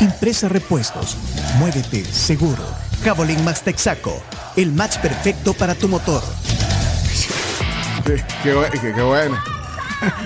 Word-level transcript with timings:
Impresa 0.00 0.48
Repuestos. 0.48 1.16
Muévete 1.58 2.04
seguro. 2.04 2.62
Javelin 3.04 3.44
Max 3.44 3.62
Texaco. 3.62 4.22
El 4.56 4.72
match 4.72 4.98
perfecto 4.98 5.54
para 5.54 5.74
tu 5.74 5.88
motor. 5.88 6.22
Qué, 8.42 8.54
bu- 8.54 8.70
qué- 8.70 8.92
qué 8.94 9.02
bueno. 9.02 9.38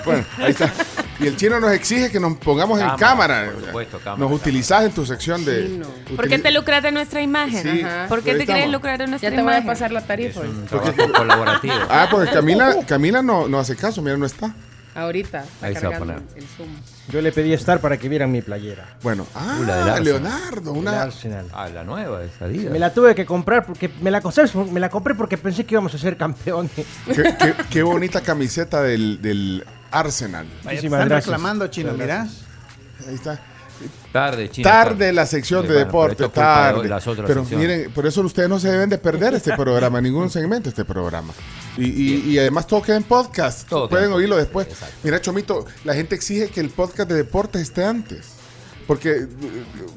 Bueno, 0.05 0.23
ahí 0.37 0.51
está. 0.51 0.71
Y 1.19 1.27
el 1.29 1.37
chino 1.39 1.59
nos 1.59 1.73
exige 1.73 2.11
que 2.11 2.21
nos 2.21 2.37
pongamos 2.37 2.79
en 2.79 2.91
Cámara, 2.99 3.51
por 3.55 3.65
supuesto, 3.65 3.97
cámara, 4.01 4.19
Nos 4.19 4.29
cámara. 4.29 4.35
utilizas 4.35 4.85
en 4.85 4.93
tu 4.93 5.07
sección 5.07 5.47
de. 5.47 5.67
Chino. 5.67 5.87
¿Por 6.15 6.29
qué 6.29 6.39
te 6.39 6.51
lucras 6.51 6.83
de 6.83 6.93
nuestra 6.93 7.23
imagen? 7.23 7.63
Sí. 7.63 7.83
¿Por 8.07 8.23
qué 8.23 8.35
te 8.35 8.45
quieres 8.45 8.69
lucrar 8.69 8.99
de 8.99 9.07
nuestra 9.07 9.31
Ya 9.31 9.35
te 9.37 9.41
voy 9.43 9.51
imagen? 9.53 9.71
a 9.71 9.73
pasar 9.73 9.91
la 9.91 10.01
Es 10.01 10.07
tarifa. 10.07 10.41
un 10.41 10.67
trabajo 10.67 10.93
colaborativo. 11.17 11.73
Ah, 11.89 12.07
porque 12.11 12.31
Camila, 12.31 12.77
Camila 12.87 13.23
no, 13.23 13.49
no 13.49 13.59
hace 13.59 13.75
caso, 13.75 14.03
mira, 14.03 14.19
no 14.19 14.27
está. 14.27 14.55
Ahorita. 14.95 15.45
Está 15.45 15.67
Ahí 15.67 15.75
se 15.75 15.87
va 15.87 15.97
a 15.97 15.99
cargando 15.99 16.23
poner. 16.23 16.37
el 16.37 16.49
Zoom. 16.55 16.69
Yo 17.09 17.21
le 17.21 17.33
pedí 17.33 17.53
estar 17.53 17.81
para 17.81 17.97
que 17.97 18.09
vieran 18.09 18.31
mi 18.31 18.43
playera. 18.43 18.97
Bueno, 19.03 19.27
ah, 19.35 19.59
Uh, 19.61 19.65
la 19.65 19.77
del 19.77 19.89
Arsenal. 19.89 20.05
Leonardo, 20.05 20.71
El 20.73 20.79
una. 20.79 21.03
Arsenal. 21.03 21.47
Ah, 21.53 21.69
la 21.69 21.83
nueva, 21.85 22.23
esa 22.23 22.45
Adidas. 22.45 22.73
Me 22.73 22.79
la 22.79 22.95
tuve 22.95 23.15
que 23.15 23.27
comprar 23.27 23.67
porque 23.67 23.91
me 24.01 24.11
la, 24.11 24.21
compré, 24.21 24.45
me 24.71 24.79
la 24.81 24.89
compré 24.89 25.15
porque 25.17 25.37
pensé 25.37 25.67
que 25.67 25.75
íbamos 25.75 25.93
a 25.95 25.99
ser 25.99 26.17
campeones. 26.17 26.71
Qué, 27.07 27.15
qué- 27.39 27.55
qué 27.69 27.83
bonita 27.83 28.21
camiseta 28.21 28.83
del, 28.83 29.21
del 29.21 29.65
Arsenal. 29.91 30.47
Vaya, 30.47 30.61
te 30.63 30.69
Muchísimas 30.69 30.99
están 30.99 31.09
gracias. 31.09 31.27
reclamando, 31.27 31.67
chino, 31.69 31.93
mira. 31.95 32.23
Ahí 33.09 33.15
está. 33.15 33.41
Tarde, 34.13 34.51
chino. 34.51 34.69
Tarde 34.69 35.13
la 35.13 35.25
sección 35.25 35.63
Sí, 35.63 35.69
de 35.69 35.75
bueno, 35.75 35.87
deporte, 35.87 36.29
tarde. 36.29 36.87
las 36.89 37.07
otras 37.07 37.27
Pero 37.27 37.41
secciones. 37.41 37.69
miren, 37.69 37.91
por 37.93 38.07
eso 38.07 38.21
ustedes 38.21 38.49
no 38.49 38.59
se 38.61 38.71
deben 38.71 38.91
de 38.91 38.99
perder 38.99 39.35
este 39.35 39.57
programa, 39.57 40.01
ningún 40.03 40.29
segmento 40.29 40.65
de 40.65 40.71
este 40.71 40.85
programa. 40.85 41.33
Y, 41.79 41.87
y- 41.87 42.31
y 42.33 42.39
además 42.39 42.67
todo 42.67 42.83
queda 42.83 42.97
en 42.97 43.05
podcast. 43.05 43.67
Todo 43.69 43.89
queda 43.89 43.97
Pueden 43.99 44.11
en 44.11 44.17
oírlo 44.17 44.37
después. 44.37 44.69
Exacto. 44.69 44.95
Mira, 45.03 45.21
Chomito, 45.21 45.65
la 45.85 45.95
gente 45.95 46.15
exige 46.15 46.49
que 46.49 46.61
el 46.61 46.69
podcast 46.69 47.09
de 47.09 47.15
deportes 47.17 47.63
esté 47.63 47.85
antes. 47.85 48.29
Porque, 48.87 49.11
eh, 49.13 49.27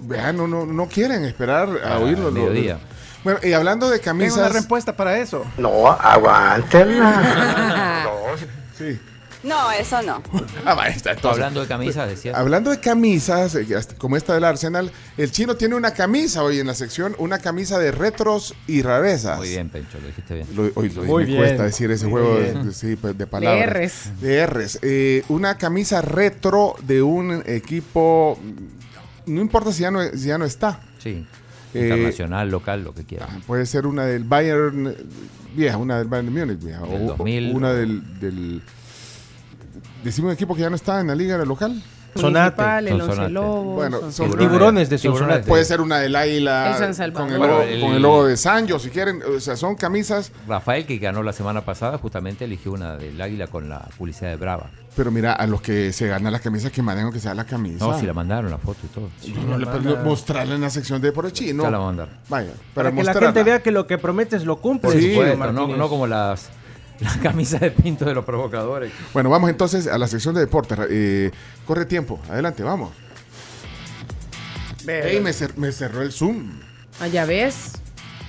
vean, 0.04 0.38
no, 0.38 0.48
no, 0.48 0.66
no 0.66 0.88
quieren 0.88 1.26
esperar 1.26 1.68
a 1.84 1.96
Ah, 1.96 2.00
oírlo. 2.00 2.28
al 2.30 2.34
lo- 2.36 2.40
mediodía. 2.42 2.80
Bueno, 3.24 3.40
y 3.44 3.52
hablando 3.54 3.90
de 3.90 3.98
Tengo 4.00 4.14
una 4.14 4.26
camisas. 4.28 4.54
respuesta 4.54 4.96
para 4.96 5.18
eso. 5.18 5.44
No, 5.58 5.90
aguántenla. 5.92 8.08
Sí. 8.78 9.00
No, 9.46 9.72
eso 9.72 10.02
no. 10.02 10.22
Ah, 10.66 10.74
va, 10.74 10.88
está, 10.88 11.12
entonces. 11.12 11.34
Hablando 11.44 11.62
de 11.62 11.68
camisas, 11.68 12.10
decía. 12.10 12.34
Hablando 12.36 12.72
de 12.72 12.80
camisas, 12.80 13.54
eh, 13.56 13.68
como 14.00 14.18
esta 14.18 14.34
del 14.34 14.44
Arsenal, 14.44 14.92
el 15.18 15.32
chino 15.32 15.56
tiene 15.56 15.76
una 15.76 15.92
camisa 15.92 16.42
hoy 16.44 16.60
en 16.60 16.66
la 16.68 16.74
sección, 16.74 17.16
una 17.20 17.38
camisa 17.38 17.78
de 17.78 17.92
retros 17.92 18.56
y 18.68 18.82
rarezas. 18.82 19.38
Muy 19.38 19.50
bien, 19.50 19.70
Pencho, 19.70 20.00
lo 20.02 20.08
dijiste 20.08 20.34
bien. 20.34 20.48
Lo, 20.56 20.72
hoy 20.74 20.90
lo- 20.90 21.04
Muy 21.04 21.24
me 21.24 21.28
bien, 21.30 21.40
cuesta 21.40 21.64
decir 21.64 21.92
ese 21.92 22.08
muy 22.08 22.20
juego 22.22 22.40
de, 22.40 22.54
de- 22.54 22.74
sí, 22.74 22.96
pues, 22.96 23.16
de 23.18 23.28
palabras. 23.28 23.70
Rs. 23.70 24.22
De 24.22 24.48
Rs. 24.48 24.80
Eh, 24.82 25.24
una 25.30 25.58
camisa 25.58 26.02
retro 26.02 26.76
de 26.82 27.04
un 27.04 27.44
equipo, 27.46 28.40
mm, 28.42 29.34
no 29.36 29.42
importa 29.42 29.72
si 29.72 29.82
ya 29.84 29.92
no, 29.92 30.02
si 30.14 30.28
ya 30.28 30.38
no 30.40 30.46
está. 30.46 30.80
Sí. 30.98 31.26
Eh, 31.76 31.82
Internacional, 31.84 32.50
local, 32.50 32.84
lo 32.84 32.94
que 32.96 33.04
quieras. 33.04 33.30
Ah, 33.32 33.40
Puede 33.46 33.66
ser 33.68 33.86
una 33.86 34.06
del 34.06 34.24
Bayern 34.24 34.96
vieja, 35.54 35.78
una 35.78 35.98
del 36.00 36.08
Bayern 36.08 36.34
Múnich 36.34 36.60
vieja. 36.64 36.82
Del 36.82 37.04
o, 37.04 37.16
2000. 37.18 37.52
o 37.52 37.58
una 37.58 37.74
del, 37.74 38.20
del... 38.20 38.62
Decimos 40.06 40.30
un 40.30 40.34
equipo 40.36 40.56
que 40.56 40.62
ya 40.62 40.70
no 40.70 40.76
está 40.78 41.02
en 41.02 41.08
la 41.08 41.16
liga 41.16 41.38
local. 41.44 41.82
Sonate. 42.16 42.62
Municipal, 42.62 42.88
el 42.88 43.00
Son 43.02 43.10
Once. 43.20 43.30
Lobos. 43.30 43.76
Bueno, 43.76 43.98
son 44.00 44.08
Los 44.08 44.20
Lobos. 44.20 44.38
tiburones 44.40 44.90
de 44.90 44.98
Tiburones 44.98 45.46
Puede 45.46 45.66
ser 45.66 45.82
una 45.82 45.98
del 46.00 46.16
Águila 46.16 46.72
El 46.72 46.78
San 46.78 46.96
Salvador. 46.96 47.28
con 47.28 47.34
el, 47.34 47.40
Bueno, 47.40 47.54
logo, 47.56 47.64
el- 47.68 47.82
con 47.82 47.92
el 47.94 48.02
logo 48.02 48.26
de 48.28 48.38
Sancho, 48.38 48.80
si 48.80 48.90
quieren. 48.90 49.22
O 49.36 49.40
sea, 49.42 49.58
son 49.58 49.76
camisas. 49.76 50.32
Rafael, 50.48 50.86
que 50.86 50.98
ganó 50.98 51.24
la 51.24 51.34
semana 51.34 51.66
pasada, 51.66 51.98
justamente 51.98 52.46
eligió 52.46 52.72
una 52.72 52.96
del 52.96 53.20
Águila 53.22 53.48
con 53.48 53.68
la 53.68 53.82
publicidad 53.98 54.30
de 54.30 54.38
Brava. 54.38 54.70
Pero 54.96 55.12
mira, 55.12 55.34
a 55.34 55.46
los 55.46 55.60
que 55.62 55.92
se 55.92 56.08
ganan 56.08 56.32
las 56.32 56.40
camisas, 56.42 56.72
que 56.72 56.82
manden 56.82 57.12
que 57.12 57.20
sea 57.20 57.34
la 57.34 57.44
camisa. 57.44 57.86
No, 57.86 58.00
si 58.00 58.06
la 58.06 58.14
mandaron 58.14 58.50
la 58.50 58.60
foto 58.60 58.80
y 58.86 58.88
todo. 58.88 59.10
Yo 59.22 59.42
no 59.42 59.58
le 59.58 59.66
puedo 59.66 59.98
mostrarla 59.98 60.56
en 60.56 60.62
la 60.62 60.70
sección 60.70 61.02
de 61.02 61.12
por 61.12 61.26
el 61.26 61.34
chino. 61.34 61.64
Ya 61.64 61.72
la 61.72 61.80
voy 61.80 61.84
a 61.86 61.88
mandar. 61.88 62.10
Vaya, 62.30 62.52
Para, 62.74 62.92
para, 62.92 62.96
que 62.96 63.04
la 63.04 63.14
gente 63.14 63.44
vea 63.44 63.62
que 63.62 63.72
lo 63.72 63.88
que 63.88 63.98
prometes 63.98 64.46
lo 64.46 64.56
cumples. 64.62 64.94
Por 64.94 65.02
Sí, 65.02 65.10
supuesto, 65.16 65.38
Martínez. 65.38 65.68
no, 65.70 65.76
no 65.76 65.90
como 65.90 66.08
las, 66.08 66.50
las 67.00 67.18
camisas 67.18 67.62
de 67.62 67.72
pinto 67.72 68.06
de 68.06 68.14
los 68.14 68.26
provocadores. 68.26 68.92
Bueno, 69.14 69.30
vamos 69.30 69.50
entonces 69.50 69.88
a 69.88 69.98
la 69.98 70.08
sección 70.08 70.34
de 70.36 70.42
deportes. 70.42 70.78
Eh, 70.90 71.32
corre 71.66 71.86
tiempo, 71.86 72.20
adelante, 72.30 72.64
vamos. 72.64 72.92
Ey, 74.88 75.20
me, 75.20 75.32
cer- 75.32 75.56
me 75.56 75.72
cerró 75.72 76.02
el 76.02 76.12
Zoom. 76.12 76.52
Allá 77.00 77.24
Ah, 77.24 77.26
ves. 77.26 77.72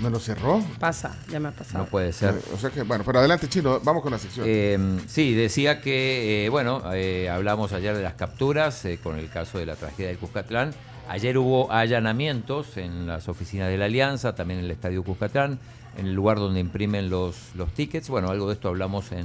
Me 0.01 0.11
lo 0.11 0.19
cerró. 0.21 0.63
Pasa, 0.79 1.17
ya 1.31 1.41
me 1.41 1.49
ha 1.49 1.53
pasado. 1.53 1.85
No 1.85 1.91
puede 1.91 2.13
ser. 2.13 2.35
O 2.55 2.59
sea 2.59 2.69
que, 2.71 2.83
bueno, 2.83 3.03
pero 3.05 3.19
adelante, 3.19 3.49
chino, 3.49 3.81
vamos 3.83 4.03
con 4.03 4.13
la 4.13 4.19
sección. 4.19 4.45
Eh, 4.49 4.79
sí, 5.07 5.35
decía 5.35 5.81
que, 5.81 6.45
eh, 6.45 6.49
bueno, 6.51 6.83
eh, 6.93 7.31
hablamos 7.31 7.73
ayer 7.73 7.97
de 7.97 8.03
las 8.03 8.13
capturas 8.15 8.85
eh, 8.85 8.99
con 9.03 9.19
el 9.19 9.31
caso 9.31 9.59
de 9.59 9.65
la 9.67 9.75
tragedia 9.77 10.09
del 10.09 10.19
Cuscatlán. 10.19 10.75
Ayer 11.09 11.39
hubo 11.39 11.73
allanamientos 11.73 12.77
en 12.77 13.07
las 13.07 13.29
oficinas 13.29 13.69
de 13.69 13.79
la 13.79 13.87
Alianza, 13.87 14.35
también 14.35 14.59
en 14.59 14.67
el 14.67 14.71
Estadio 14.73 15.03
Cuscatlán, 15.03 15.59
en 15.97 16.07
el 16.07 16.15
lugar 16.15 16.39
donde 16.39 16.61
imprimen 16.61 17.11
los, 17.11 17.37
los 17.55 17.73
tickets. 17.73 18.09
Bueno, 18.09 18.29
algo 18.31 18.49
de 18.49 18.55
esto 18.55 18.69
hablamos 18.69 19.13
en, 19.13 19.25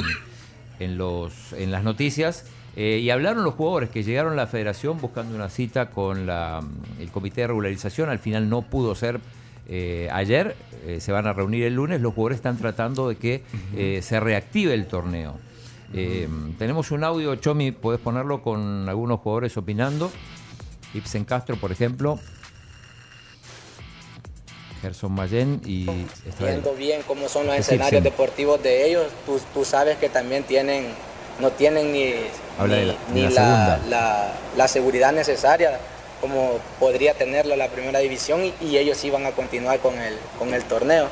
en, 0.80 0.98
los, 0.98 1.54
en 1.54 1.72
las 1.72 1.84
noticias. 1.84 2.46
Eh, 2.76 3.00
y 3.04 3.10
hablaron 3.10 3.44
los 3.44 3.56
jugadores 3.56 3.90
que 3.90 4.04
llegaron 4.04 4.34
a 4.34 4.36
la 4.38 4.48
federación 4.48 5.02
buscando 5.02 5.36
una 5.36 5.50
cita 5.50 5.90
con 5.90 6.26
la, 6.26 6.64
el 7.00 7.12
comité 7.12 7.42
de 7.42 7.48
regularización. 7.48 8.10
Al 8.10 8.20
final 8.20 8.50
no 8.50 8.62
pudo 8.62 8.96
ser 8.96 9.20
eh, 9.68 10.08
ayer. 10.12 10.56
eh, 10.86 11.00
se 11.00 11.12
van 11.12 11.28
a 11.28 11.34
reunir 11.34 11.64
el 11.64 11.76
lunes. 11.76 12.02
Los 12.02 12.14
jugadores 12.14 12.38
están 12.38 12.58
tratando 12.58 13.10
de 13.10 13.18
que 13.18 14.02
se 14.02 14.20
reactive 14.20 14.74
el 14.74 14.88
torneo. 14.88 15.38
Tenemos 16.58 16.92
un 16.92 17.04
audio, 17.04 17.36
Chomi, 17.36 17.72
puedes 17.72 18.00
ponerlo 18.00 18.42
con 18.42 18.88
algunos 18.88 19.20
jugadores 19.20 19.58
opinando. 19.58 20.10
Ibsen 20.94 21.26
Castro, 21.26 21.58
por 21.58 21.72
ejemplo. 21.72 22.20
Gerson 24.82 25.12
Mayen 25.12 25.62
y 25.66 25.86
viendo 26.40 26.74
bien 26.74 27.02
cómo 27.08 27.30
son 27.30 27.46
los 27.46 27.56
Es 27.56 27.62
escenarios 27.62 28.04
deportivos 28.04 28.62
de 28.64 28.88
ellos, 28.88 29.06
tú, 29.26 29.40
tú 29.54 29.64
sabes 29.66 29.98
que 29.98 30.10
también 30.10 30.44
tienen, 30.44 30.88
no 31.40 31.52
tienen 31.52 31.92
ni, 31.94 32.16
Habla 32.58 32.76
ni, 32.78 32.82
de 32.82 32.86
la- 32.88 32.96
ni 33.14 33.22
la 33.22 33.30
la, 33.30 33.80
la- 33.90 34.34
la 34.58 34.68
seguridad 34.68 35.12
necesaria 35.14 35.80
como 36.20 36.60
podría 36.80 37.16
tenerlo 37.16 37.56
la 37.56 37.68
primera 37.70 37.98
división 37.98 38.46
y, 38.46 38.54
y 38.62 38.78
ellos 38.78 39.04
iban 39.04 39.26
a 39.26 39.32
continuar 39.32 39.80
con 39.80 39.98
el, 40.00 40.16
con 40.38 40.54
el 40.54 40.64
torneo. 40.66 41.08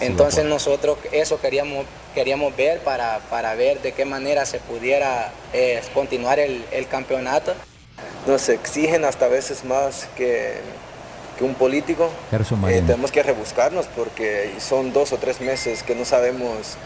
Entonces 0.00 0.42
por- 0.44 0.50
nosotros 0.50 0.98
eso 1.10 1.40
queríamos, 1.40 1.84
queríamos 2.14 2.54
ver 2.56 2.78
para, 2.80 3.18
para 3.28 3.54
ver 3.56 3.82
de 3.82 3.90
qué 3.92 4.04
manera 4.04 4.46
se 4.46 4.60
pudiera 4.60 5.32
eh, 5.52 5.82
continuar 5.94 6.38
el, 6.38 6.64
el 6.70 6.86
campeonato. 6.86 7.54
Nos 8.28 8.48
exigen 8.48 9.04
hasta 9.04 9.26
veces 9.26 9.64
más 9.64 10.06
que, 10.16 10.54
que 11.36 11.44
un 11.44 11.54
político. 11.54 12.10
Eh, 12.78 12.82
tenemos 12.86 13.10
que 13.10 13.22
rebuscarnos 13.22 13.86
porque 13.86 14.54
son 14.58 14.92
dos 14.92 15.12
o 15.12 15.18
tres 15.18 15.40
meses 15.40 15.82
que 15.82 15.94
no 15.94 16.04
sabemos, 16.04 16.76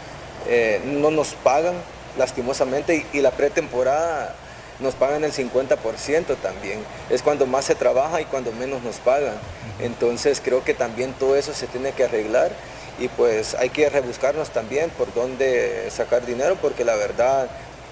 eh, 0.47 0.81
no 0.85 1.11
nos 1.11 1.29
pagan 1.35 1.75
lastimosamente 2.17 3.05
y, 3.13 3.17
y 3.17 3.21
la 3.21 3.31
pretemporada 3.31 4.35
nos 4.79 4.95
pagan 4.95 5.23
el 5.23 5.31
50% 5.31 6.35
también. 6.41 6.79
Es 7.09 7.21
cuando 7.21 7.45
más 7.45 7.65
se 7.65 7.75
trabaja 7.75 8.19
y 8.19 8.25
cuando 8.25 8.51
menos 8.51 8.81
nos 8.83 8.97
pagan. 8.97 9.35
Entonces 9.79 10.41
creo 10.43 10.63
que 10.63 10.73
también 10.73 11.13
todo 11.13 11.35
eso 11.35 11.53
se 11.53 11.67
tiene 11.67 11.91
que 11.91 12.03
arreglar 12.03 12.51
y 12.99 13.07
pues 13.07 13.55
hay 13.55 13.69
que 13.69 13.89
rebuscarnos 13.89 14.49
también 14.49 14.89
por 14.91 15.13
dónde 15.13 15.87
sacar 15.89 16.25
dinero 16.25 16.57
porque 16.61 16.83
la 16.83 16.95
verdad 16.95 17.47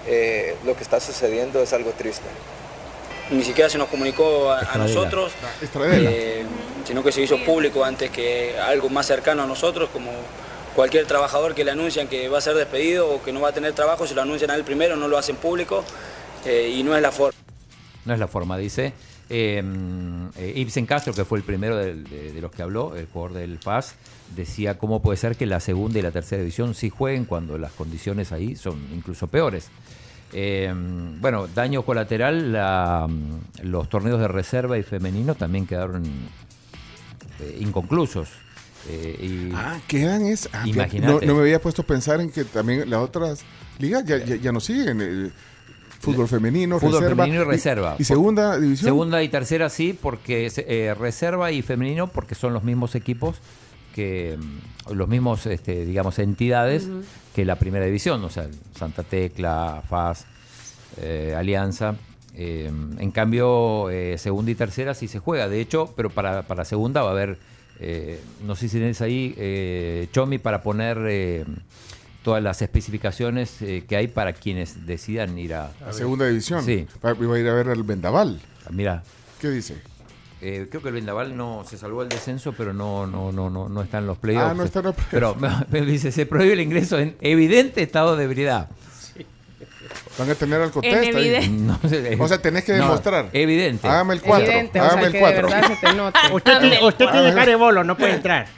eh, 0.08 0.56
lo 0.66 0.76
que 0.76 0.84
está 0.84 1.00
sucediendo 1.00 1.62
es 1.62 1.74
algo 1.74 1.92
triste. 1.92 2.28
Ni 3.32 3.44
siquiera 3.44 3.70
se 3.70 3.78
nos 3.78 3.88
comunicó 3.90 4.52
a, 4.52 4.60
a 4.60 4.78
nosotros, 4.78 5.32
Estradela. 5.62 6.10
eh, 6.12 6.44
sino 6.86 7.04
que 7.04 7.12
se 7.12 7.22
hizo 7.22 7.38
público 7.46 7.86
antes 7.86 8.10
que 8.10 8.58
algo 8.60 8.90
más 8.90 9.06
cercano 9.06 9.44
a 9.44 9.46
nosotros, 9.46 9.90
como 9.94 10.10
cualquier 10.76 11.06
trabajador 11.06 11.54
que 11.54 11.64
le 11.64 11.72
anuncian 11.72 12.08
que 12.08 12.28
va 12.28 12.40
a 12.40 12.42
ser 12.42 12.56
despedido 12.56 13.08
o 13.10 13.22
que 13.22 13.32
no 13.32 13.42
va 13.42 13.50
a 13.50 13.52
tener 13.54 13.74
trabajo, 13.74 14.08
se 14.08 14.16
lo 14.16 14.22
anuncian 14.24 14.50
a 14.50 14.56
él 14.56 14.64
primero, 14.64 14.96
no 14.96 15.08
lo 15.08 15.18
hacen 15.18 15.36
público 15.36 15.84
eh, 16.46 16.74
y 16.76 16.82
no 16.84 16.96
es 16.96 17.02
la 17.02 17.12
forma. 17.12 17.38
No 18.06 18.14
es 18.14 18.20
la 18.20 18.28
forma, 18.28 18.58
dice. 18.58 18.94
Eh, 19.30 19.62
eh, 20.38 20.54
Ibsen 20.56 20.88
Castro, 20.88 21.14
que 21.14 21.24
fue 21.24 21.38
el 21.38 21.44
primero 21.44 21.78
de, 21.78 21.94
de 21.94 22.42
los 22.42 22.52
que 22.52 22.64
habló, 22.64 22.96
el 22.96 23.06
jugador 23.06 23.38
del 23.38 23.60
FAS, 23.60 23.94
decía 24.36 24.80
cómo 24.80 25.02
puede 25.04 25.18
ser 25.18 25.36
que 25.36 25.46
la 25.46 25.60
segunda 25.60 26.00
y 26.00 26.02
la 26.02 26.10
tercera 26.12 26.40
división 26.40 26.74
sí 26.74 26.90
jueguen 26.90 27.26
cuando 27.26 27.60
las 27.60 27.72
condiciones 27.74 28.32
ahí 28.32 28.56
son 28.56 28.80
incluso 28.92 29.28
peores. 29.28 29.70
Eh, 30.34 30.74
bueno, 31.20 31.48
daño 31.48 31.84
colateral, 31.84 32.52
la, 32.54 33.08
los 33.64 33.90
torneos 33.90 34.20
de 34.20 34.28
reserva 34.28 34.78
y 34.78 34.84
femenino 34.84 35.36
también 35.36 35.66
quedaron 35.66 36.04
eh, 36.06 37.58
inconclusos. 37.60 38.30
Eh, 38.88 39.50
y 39.50 39.52
Ah, 39.56 39.80
quedan 39.88 40.22
es. 40.26 40.48
ah, 40.54 40.66
no, 41.02 41.20
no 41.20 41.36
me 41.36 41.42
había 41.42 41.60
puesto 41.62 41.82
a 41.82 41.86
pensar 41.86 42.22
en 42.22 42.32
que 42.32 42.46
también 42.46 42.90
las 42.90 43.00
otras 43.02 43.42
ligas 43.78 44.06
ya, 44.06 44.18
ya, 44.24 44.36
ya 44.36 44.52
no 44.52 44.60
siguen. 44.60 45.02
el 45.02 45.34
fútbol 46.00 46.28
femenino, 46.30 46.80
Fútbol 46.80 47.02
reserva. 47.02 47.24
femenino 47.26 47.42
y 47.42 47.46
reserva. 47.46 47.96
Y, 48.00 48.04
segunda 48.06 48.58
división. 48.58 48.86
Segunda 48.88 49.22
y 49.22 49.28
tercera 49.30 49.68
sí, 49.70 49.98
porque 50.00 50.96
reserva 50.98 51.52
y 51.52 51.62
femenino 51.62 52.08
porque 52.08 52.36
son 52.36 52.54
los 52.54 52.64
mismos 52.64 52.96
equipos 52.96 53.36
que 53.94 54.38
mm, 54.38 54.94
los 54.94 55.08
mismos, 55.08 55.46
este, 55.46 55.86
digamos, 55.86 56.18
entidades 56.20 56.88
que 57.36 57.46
la 57.46 57.56
primera 57.58 57.86
división, 57.86 58.24
o 58.24 58.30
sea, 58.30 58.48
Santa 58.78 59.04
Tecla, 59.04 59.84
FAS, 59.88 60.26
eh, 61.02 61.36
Alianza. 61.38 61.96
Eh, 62.36 62.68
en 63.00 63.12
cambio, 63.12 63.90
eh, 63.90 64.18
segunda 64.18 64.52
y 64.52 64.56
tercera 64.56 64.94
sí 64.94 65.08
se 65.08 65.20
juega. 65.20 65.48
De 65.50 65.60
hecho, 65.60 65.94
pero 65.96 66.10
para, 66.10 66.44
para 66.44 66.64
segunda 66.66 67.02
va 67.02 67.10
a 67.10 67.12
haber, 67.12 67.38
eh, 67.80 68.20
no 68.46 68.56
sé 68.56 68.70
si 68.70 68.78
tenés 68.80 69.02
ahí, 69.02 69.34
eh, 69.38 70.08
Chomi, 70.14 70.38
para 70.38 70.62
poner 70.64 70.98
eh, 71.10 71.46
todas 72.24 72.42
las 72.42 72.62
especificaciones 72.62 73.62
eh, 73.62 73.84
que 73.88 73.96
hay 73.98 74.08
para 74.08 74.34
quienes 74.34 74.86
decidan 74.86 75.38
ir 75.38 75.54
a, 75.54 75.72
A 75.86 75.92
segunda 75.94 76.28
división. 76.28 76.64
Sí. 76.64 76.86
Va- 77.04 77.16
Iba 77.20 77.36
a 77.36 77.40
ir 77.40 77.48
a 77.48 77.54
ver 77.54 77.70
al 77.70 77.84
Vendaval. 77.84 78.40
Mira, 78.72 79.04
¿Qué 79.42 79.50
dice? 79.50 79.76
Eh, 80.42 80.68
creo 80.70 80.82
que 80.82 80.90
el 80.90 80.96
Vendaval 80.96 81.36
no 81.36 81.66
se 81.70 81.78
salvó 81.78 82.02
del 82.02 82.10
descenso, 82.10 82.54
pero 82.54 82.74
no, 82.74 83.06
no, 83.06 83.32
no, 83.32 83.50
no, 83.50 83.68
no 83.68 83.82
está 83.82 83.98
en 83.98 84.08
los 84.08 84.18
playoffs. 84.18 84.52
Ah, 84.52 84.54
no 84.54 84.64
está 84.64 84.80
en 84.80 84.86
los 84.86 84.96
Pero 85.12 85.36
me 85.36 85.82
dice, 85.86 86.12
se 86.12 86.26
prohíbe 86.26 86.54
el 86.54 86.62
ingreso 86.62 86.98
en 86.98 87.16
evidente 87.22 87.82
estado 87.82 88.16
de 88.16 88.26
ebriedad. 88.26 88.70
Van 90.18 90.30
a 90.30 90.36
tener 90.36 90.62
al 90.62 90.72
evidente. 90.84 91.50
No 91.50 91.80
sé, 91.88 92.18
O 92.20 92.28
sea, 92.28 92.42
tenés 92.42 92.64
que 92.64 92.74
no, 92.74 92.86
demostrar. 92.86 93.30
Evidente. 93.34 93.88
Hágame 93.88 94.16
el 94.16 94.22
4. 94.22 94.46
Evidente, 94.46 94.80
o 94.80 94.84
Hágame 94.84 95.02
sea, 95.02 95.08
el 95.08 95.12
que 95.12 95.18
de 95.18 95.24
4. 95.24 95.48
verdad 95.48 95.68
se 95.68 95.88
te 95.88 95.94
nota. 95.94 96.20
Usted, 96.34 96.60
tiene, 96.60 96.86
usted 96.86 97.06
tiene 97.10 97.34
cara 97.34 97.46
de 97.46 97.56
bolo, 97.56 97.84
no 97.84 97.98
puede 97.98 98.16
entrar. 98.16 98.48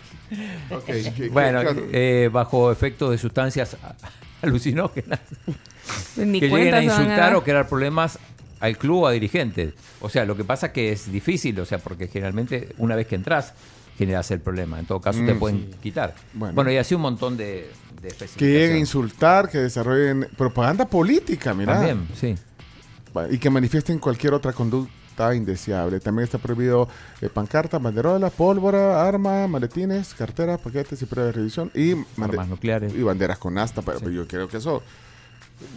Bueno, 1.31 1.61
eh, 1.91 2.29
bajo 2.31 2.71
efecto 2.71 3.11
de 3.11 3.17
sustancias 3.17 3.75
Ni 3.75 4.47
alucinógenas 4.47 5.19
que 6.15 6.25
lleguen 6.25 6.73
a 6.73 6.83
insultar 6.83 7.35
o 7.35 7.43
crear 7.43 7.67
problemas 7.67 8.17
al 8.61 8.77
club 8.77 9.03
o 9.03 9.07
a 9.07 9.11
dirigentes. 9.11 9.73
O 9.99 10.07
sea, 10.09 10.23
lo 10.25 10.37
que 10.37 10.43
pasa 10.45 10.71
que 10.71 10.91
es 10.91 11.11
difícil, 11.11 11.59
o 11.59 11.65
sea, 11.65 11.79
porque 11.79 12.07
generalmente 12.07 12.69
una 12.77 12.95
vez 12.95 13.07
que 13.07 13.15
entras 13.15 13.53
generas 13.97 14.31
el 14.31 14.39
problema. 14.39 14.79
En 14.79 14.85
todo 14.85 14.99
caso 15.01 15.19
te 15.23 15.33
Mm, 15.33 15.39
pueden 15.39 15.71
quitar. 15.81 16.15
Bueno. 16.33 16.55
Bueno. 16.55 16.71
y 16.71 16.77
así 16.77 16.95
un 16.95 17.01
montón 17.01 17.37
de, 17.37 17.69
de 18.01 18.09
Que 18.37 18.45
lleguen 18.45 18.77
a 18.77 18.79
insultar, 18.79 19.49
que 19.49 19.59
desarrollen 19.59 20.27
propaganda 20.37 20.85
política, 20.85 21.53
mira. 21.53 21.73
También, 21.73 22.07
sí. 22.15 22.35
Y 23.29 23.37
que 23.37 23.49
manifiesten 23.49 23.99
cualquier 23.99 24.33
otra 24.33 24.53
conducta 24.53 25.35
indeseable. 25.35 25.99
También 25.99 26.23
está 26.23 26.37
prohibido 26.37 26.87
eh, 27.19 27.29
pancartas, 27.29 27.81
banderolas, 27.81 28.31
pólvora, 28.31 29.05
armas, 29.05 29.47
maletines, 29.49 30.13
carteras, 30.13 30.59
paquetes 30.59 31.01
y 31.01 31.05
pruebas 31.05 31.33
de 31.35 31.39
revisión. 31.39 31.71
Y, 31.75 31.91
Armas 32.19 32.47
nucleares. 32.47 32.93
y 32.95 33.03
banderas 33.03 33.37
con 33.37 33.57
asta, 33.57 33.81
pero 33.81 34.09
yo 34.09 34.27
creo 34.27 34.47
que 34.47 34.57
eso... 34.57 34.81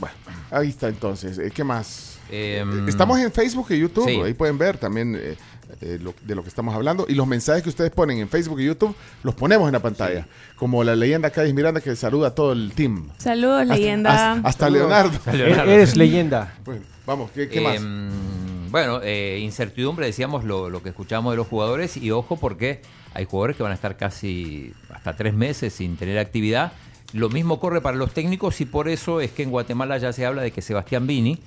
Bueno, 0.01 0.15
ahí 0.51 0.69
está 0.69 0.89
entonces. 0.89 1.39
Eh, 1.39 1.51
¿Qué 1.55 1.65
más? 1.65 2.19
Em, 2.31 2.89
Estamos 2.89 3.19
en 3.19 3.31
Facebook 3.33 3.67
y 3.71 3.79
YouTube, 3.79 4.09
sí. 4.09 4.21
ahí 4.21 4.35
pueden 4.35 4.57
ver 4.59 4.79
también 4.79 5.15
eh, 5.15 5.37
eh, 5.81 5.99
lo- 6.01 6.15
de 6.23 6.35
lo 6.35 6.43
que 6.43 6.49
estamos 6.49 6.75
hablando. 6.75 7.05
Y 7.09 7.15
los 7.15 7.27
mensajes 7.27 7.63
que 7.63 7.69
ustedes 7.69 7.91
ponen 7.91 8.19
en 8.19 8.29
Facebook 8.29 8.61
y 8.61 8.65
YouTube 8.65 8.95
los 9.23 9.35
ponemos 9.35 9.67
en 9.69 9.73
la 9.73 9.81
pantalla. 9.81 10.27
Como 10.57 10.83
la 10.85 10.97
leyenda 10.97 11.31
Cádiz 11.31 11.53
Miranda 11.55 11.81
que 11.81 11.95
saluda 11.97 12.29
a 12.29 12.35
todo 12.35 12.53
el 12.53 12.73
team. 12.73 13.09
Saludos, 13.19 13.63
Hasta- 13.63 13.75
leyenda. 13.75 14.33
Hasta, 14.35 14.49
hasta 14.49 14.71
Leonardo. 14.71 15.19
Leonardo. 15.33 15.71
Eres 15.71 15.97
leyenda. 15.97 16.55
Bueno, 16.65 16.83
vamos, 17.07 17.31
¿qué, 17.33 17.49
qué 17.49 17.61
más? 17.61 17.77
Em, 17.77 18.71
Bueno, 18.71 19.01
eh, 19.05 19.39
incertidumbre, 19.43 20.07
decíamos 20.07 20.45
lo, 20.45 20.69
lo 20.71 20.83
que 20.83 20.89
escuchamos 20.89 21.33
de 21.33 21.37
los 21.37 21.47
jugadores 21.47 21.97
y 21.97 22.11
ojo 22.11 22.37
porque 22.37 22.83
hay 23.13 23.25
jugadores 23.27 23.57
que 23.57 23.63
van 23.63 23.71
a 23.73 23.77
estar 23.77 23.97
casi 23.97 24.73
hasta 24.93 25.15
tres 25.15 25.33
meses 25.35 25.73
sin 25.75 25.97
tener 25.97 26.19
actividad. 26.19 26.73
Lo 27.15 27.29
mismo 27.31 27.59
corre 27.61 27.81
para 27.81 27.97
los 27.97 28.13
técnicos 28.13 28.61
y 28.61 28.65
por 28.67 28.89
eso 28.89 29.21
es 29.21 29.31
que 29.31 29.45
en 29.45 29.51
Guatemala 29.51 29.97
ya 29.99 30.13
se 30.13 30.27
habla 30.27 30.43
de 30.43 30.51
que 30.51 30.61
Sebastián 30.61 31.07
Vini, 31.07 31.39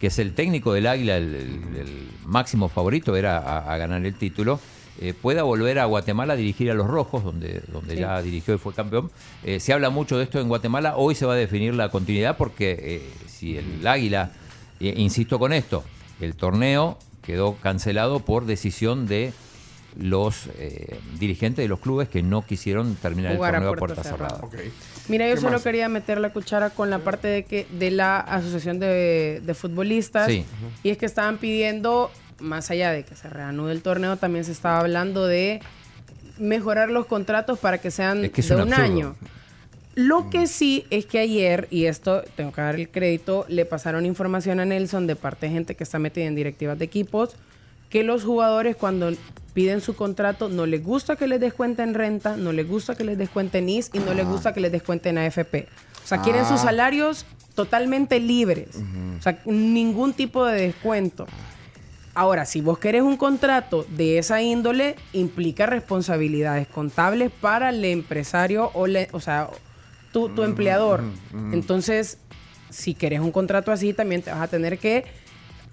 que 0.00 0.06
es 0.06 0.18
el 0.20 0.32
técnico 0.32 0.72
del 0.72 0.86
Águila, 0.86 1.16
el, 1.16 1.34
el- 1.34 1.76
el 1.76 2.08
máximo 2.24 2.68
favorito 2.68 3.16
era 3.16 3.38
a, 3.38 3.74
a 3.74 3.76
ganar 3.78 4.06
el 4.06 4.14
título, 4.14 4.60
eh, 5.00 5.14
pueda 5.20 5.42
volver 5.42 5.78
a 5.80 5.84
Guatemala 5.86 6.32
a 6.34 6.36
dirigir 6.36 6.70
a 6.70 6.74
los 6.74 6.86
Rojos, 6.86 7.22
donde, 7.24 7.62
donde 7.72 7.94
Sí. 7.94 8.00
ya 8.00 8.22
dirigió 8.22 8.54
y 8.54 8.58
fue 8.58 8.72
campeón. 8.74 9.10
Eh, 9.44 9.60
se 9.60 9.72
habla 9.72 9.90
mucho 9.90 10.16
de 10.18 10.24
esto 10.24 10.40
en 10.40 10.48
Guatemala, 10.48 10.96
hoy 10.96 11.14
se 11.16 11.26
va 11.26 11.34
a 11.34 11.36
definir 11.36 11.74
la 11.74 11.88
continuidad 11.90 12.36
porque 12.36 12.76
eh, 12.80 13.10
si 13.26 13.56
el 13.56 13.84
Águila, 13.86 14.30
insisto 14.80 15.38
con 15.40 15.52
esto, 15.52 15.82
el 16.20 16.34
torneo 16.36 16.96
quedó 17.22 17.56
cancelado 17.56 18.20
por 18.20 18.46
decisión 18.46 19.06
de 19.06 19.32
los 19.98 20.46
eh, 20.58 20.98
dirigentes 21.18 21.64
de 21.64 21.68
los 21.68 21.80
clubes 21.80 22.08
que 22.08 22.22
no 22.22 22.46
quisieron 22.46 22.94
terminar 22.94 23.34
Jugar 23.36 23.54
el 23.54 23.60
torneo 23.60 23.72
a 23.74 23.76
puerta 23.76 24.02
puerta 24.02 24.10
cerrada. 24.10 24.40
Mira, 25.08 25.28
yo 25.28 25.34
¿Qué 25.34 25.40
solo 25.40 25.54
más? 25.54 25.62
quería 25.64 25.88
meter 25.88 26.20
la 26.20 26.30
cuchara 26.32 26.70
con 26.70 26.88
la 26.88 27.00
parte 27.00 27.26
de 27.28 27.44
que 27.44 27.66
de 27.78 27.90
la 27.90 28.20
asociación 28.20 28.78
de, 28.78 29.42
de 29.44 29.54
futbolistas 29.54 30.26
Sí. 30.28 30.44
y 30.84 30.90
es 30.90 30.98
que 30.98 31.06
estaban 31.06 31.38
pidiendo 31.38 32.10
más 32.38 32.70
allá 32.70 32.92
de 32.92 33.02
que 33.04 33.16
se 33.16 33.28
reanude 33.28 33.72
el 33.72 33.82
torneo, 33.82 34.16
también 34.16 34.44
se 34.44 34.52
estaba 34.52 34.78
hablando 34.78 35.26
de 35.26 35.60
mejorar 36.38 36.90
los 36.90 37.06
contratos 37.06 37.58
para 37.58 37.78
que 37.78 37.90
sean 37.90 38.24
Es 38.24 38.30
que 38.30 38.40
es 38.42 38.48
de 38.48 38.62
un 38.62 38.72
año. 38.74 39.16
Lo 39.96 40.30
que 40.30 40.46
sí 40.46 40.86
es 40.90 41.06
que 41.06 41.18
ayer, 41.18 41.66
y 41.72 41.86
esto 41.86 42.22
tengo 42.36 42.52
que 42.52 42.60
dar 42.60 42.76
el 42.76 42.88
crédito, 42.88 43.44
le 43.48 43.64
pasaron 43.64 44.06
información 44.06 44.60
a 44.60 44.64
Nelson 44.64 45.08
de 45.08 45.16
parte 45.16 45.46
de 45.46 45.52
gente 45.52 45.74
que 45.74 45.82
está 45.82 45.98
metida 45.98 46.26
en 46.26 46.36
directivas 46.36 46.78
de 46.78 46.84
equipos, 46.84 47.34
que 47.90 48.02
los 48.04 48.24
jugadores 48.24 48.76
cuando 48.76 49.10
piden 49.54 49.80
su 49.80 49.96
contrato 49.96 50.48
no 50.48 50.66
les 50.66 50.84
gusta 50.84 51.16
que 51.16 51.26
les 51.26 51.40
descuenten 51.40 51.94
renta, 51.94 52.36
no 52.36 52.52
les 52.52 52.68
gusta 52.68 52.94
que 52.94 53.04
les 53.04 53.18
descuenten 53.18 53.68
IS 53.68 53.90
y 53.92 53.98
no 53.98 54.14
les 54.14 54.26
gusta 54.26 54.52
que 54.52 54.60
les 54.60 54.70
descuenten 54.72 55.18
AFP. 55.18 55.66
O 56.04 56.06
sea, 56.06 56.20
quieren 56.22 56.44
sus 56.44 56.60
Ah. 56.60 56.64
salarios 56.64 57.26
totalmente 57.54 58.20
libres. 58.20 58.68
O 59.18 59.22
sea, 59.22 59.40
ningún 59.46 60.12
tipo 60.12 60.44
de 60.46 60.60
descuento. 60.60 61.26
Ahora, 62.14 62.46
si 62.46 62.60
vos 62.60 62.78
querés 62.78 63.02
un 63.02 63.16
contrato 63.16 63.84
de 63.90 64.18
esa 64.18 64.40
índole, 64.42 64.96
implica 65.12 65.66
responsabilidades 65.66 66.66
contables 66.68 67.30
para 67.30 67.70
el 67.70 67.84
empresario 67.84 68.70
o, 68.74 68.86
le- 68.86 69.08
o 69.12 69.20
sea, 69.20 69.48
tu, 70.12 70.28
tu 70.28 70.42
empleador. 70.44 71.02
Entonces, 71.52 72.18
si 72.70 72.94
querés 72.94 73.20
un 73.20 73.30
contrato 73.32 73.72
así, 73.72 73.92
también 73.92 74.22
te 74.22 74.30
vas 74.30 74.40
a 74.40 74.48
tener 74.48 74.78
que 74.78 75.04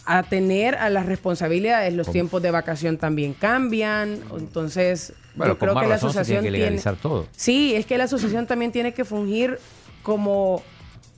atener 0.06 0.76
a 0.76 0.90
las 0.90 1.06
responsabilidades. 1.06 1.94
Los 1.94 2.12
tiempos 2.12 2.42
de 2.42 2.52
vacación 2.52 2.98
también 2.98 3.34
cambian. 3.34 4.20
Entonces, 4.38 5.14
Bueno, 5.36 5.54
yo 5.54 5.60
creo 5.60 5.80
que 5.80 5.88
la 5.88 5.96
asociación 5.96 6.42
tiene 6.42 6.58
que 6.58 6.64
legalizar 6.64 6.96
todo. 6.96 7.28
Sí, 7.36 7.76
es 7.76 7.86
que 7.86 7.98
la 7.98 8.06
asociación 8.06 8.48
también 8.48 8.72
tiene 8.72 8.94
que 8.94 9.04
fungir 9.04 9.60
como 10.04 10.64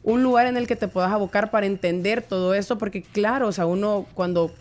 un 0.04 0.24
lugar 0.24 0.48
en 0.48 0.56
el 0.56 0.68
que 0.68 0.78
te 0.78 0.88
puedas 0.88 1.12
abocar 1.12 1.52
para 1.52 1.66
entender 1.66 2.22
todo 2.22 2.54
esto, 2.54 2.78
porque 2.78 3.02
claro, 3.02 3.48
o 3.50 3.52
sea, 3.52 3.66
uno 3.66 4.06
cuando 4.14 4.52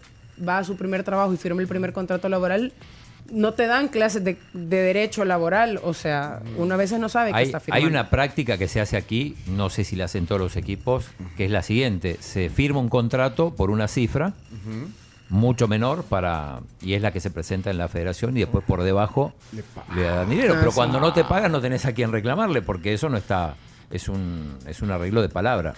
va 0.47 0.59
a 0.59 0.65
su 0.65 0.77
primer 0.77 1.05
trabajo 1.05 1.33
y 1.33 1.37
firma 1.37 1.63
el 1.63 1.69
primer 1.69 1.93
contrato 1.93 2.29
laboral, 2.29 2.73
no 3.31 3.55
te 3.55 3.67
dan 3.67 3.89
clases 3.89 4.23
de, 4.25 4.37
de 4.53 4.83
derecho 4.83 5.25
laboral, 5.25 5.81
o 5.83 5.95
sea, 5.95 6.41
uno 6.57 6.75
a 6.75 6.77
veces 6.77 6.99
no 6.99 7.09
sabe 7.09 7.31
que 7.31 7.37
Hay, 7.37 7.47
está 7.47 7.59
hay 7.59 7.65
firmando. 7.65 7.89
una 7.89 8.11
práctica 8.11 8.59
que 8.59 8.69
se 8.69 8.81
hace 8.81 8.97
aquí, 8.97 9.37
no 9.47 9.71
sé 9.71 9.85
si 9.85 9.97
la 9.97 10.05
hacen 10.07 10.27
todos 10.27 10.41
los 10.41 10.57
equipos, 10.57 11.07
que 11.37 11.45
es 11.47 11.51
la 11.51 11.63
siguiente: 11.63 12.17
se 12.21 12.49
firma 12.51 12.81
un 12.81 12.89
contrato 12.89 13.55
por 13.55 13.71
una 13.71 13.89
cifra 13.89 14.35
mucho 15.29 15.67
menor 15.67 16.05
para 16.05 16.61
y 16.81 16.95
es 16.95 17.03
la 17.03 17.13
que 17.13 17.21
se 17.21 17.31
presenta 17.31 17.71
en 17.71 17.79
la 17.79 17.89
federación 17.89 18.37
y 18.37 18.41
después 18.41 18.65
por 18.65 18.83
debajo 18.83 19.33
le, 19.95 20.03
dan 20.03 20.31
dinero. 20.31 20.55
Ah, 20.55 20.57
Pero 20.61 20.71
sí. 20.71 20.77
cuando 20.77 21.01
no 21.01 21.13
te 21.13 21.25
pagan 21.25 21.51
no 21.53 21.61
tenés 21.61 21.85
a 21.85 21.93
quién 21.93 22.13
reclamarle 22.13 22.63
porque 22.63 22.95
eso 22.95 23.09
no 23.09 23.17
está 23.17 23.57
es 23.91 24.09
un 24.09 24.57
es 24.67 24.83
un 24.83 24.91
arreglo 24.91 25.23
de 25.23 25.29
palabra. 25.29 25.75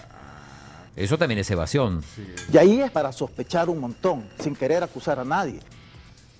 Eso 0.95 1.17
también 1.17 1.39
es 1.39 1.49
evasión. 1.49 2.03
Y 2.51 2.57
ahí 2.57 2.81
es 2.81 2.91
para 2.91 3.13
sospechar 3.13 3.69
un 3.69 3.79
montón, 3.79 4.25
sin 4.39 4.53
querer 4.53 4.83
acusar 4.83 5.17
a 5.19 5.23
nadie. 5.23 5.59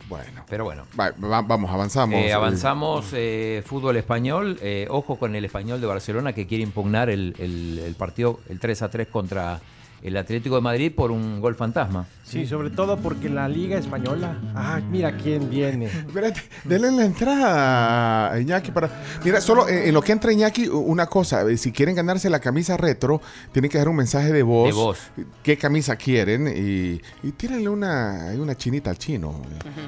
Bueno, 0.09 0.43
Pero 0.49 0.63
bueno. 0.65 0.85
va- 0.99 1.11
va- 1.11 1.41
vamos, 1.43 1.69
avanzamos. 1.71 2.15
Eh, 2.19 2.33
avanzamos, 2.33 3.11
eh, 3.13 3.63
fútbol 3.65 3.95
español. 3.95 4.57
eh, 4.61 4.87
ojo 4.89 5.17
con 5.17 5.35
el 5.35 5.45
español 5.45 5.79
de 5.79 5.87
Barcelona 5.87 6.33
que 6.33 6.47
quiere 6.47 6.63
impugnar 6.63 7.09
el, 7.11 7.35
el- 7.37 7.79
el 7.85 7.93
partido, 7.95 8.39
el 8.49 8.59
3 8.59 8.81
a 8.81 8.89
3 8.89 9.07
contra 9.07 9.59
el 10.01 10.15
Atlético 10.17 10.55
de 10.55 10.61
Madrid 10.61 10.91
por 10.95 11.11
un 11.11 11.41
gol 11.41 11.55
fantasma. 11.55 12.05
Sí, 12.23 12.45
sobre 12.45 12.69
todo 12.69 12.97
porque 12.97 13.27
la 13.27 13.47
Liga 13.49 13.77
Española. 13.77 14.37
Ah, 14.55 14.79
mira 14.91 15.17
quién 15.17 15.49
viene. 15.49 15.85
Espérate, 16.07 16.41
denle 16.63 16.91
la 16.91 17.05
entrada 17.05 18.31
a 18.31 18.39
Iñaki 18.39 18.71
para. 18.71 18.89
Mira, 19.25 19.41
solo 19.41 19.67
eh, 19.67 19.87
en 19.89 19.93
lo 19.93 20.01
que 20.01 20.11
entra 20.11 20.31
Iñaki, 20.31 20.67
una 20.67 21.07
cosa. 21.07 21.41
eh, 21.49 21.57
Si 21.57 21.71
quieren 21.71 21.95
ganarse 21.95 22.29
la 22.29 22.39
camisa 22.39 22.77
retro, 22.77 23.19
tienen 23.51 23.69
que 23.71 23.77
dar 23.77 23.89
un 23.89 23.95
mensaje 23.95 24.31
de 24.31 24.43
voz. 24.43 24.67
De 24.69 24.73
voz. 24.73 24.99
¿Qué 25.43 25.57
camisa 25.57 25.95
quieren? 25.95 26.47
Y, 26.47 27.01
y 27.27 27.31
tírenle 27.31 27.67
una, 27.69 28.31
una 28.37 28.55
chinita 28.55 28.89
al 28.91 28.97
chino. 28.97 29.41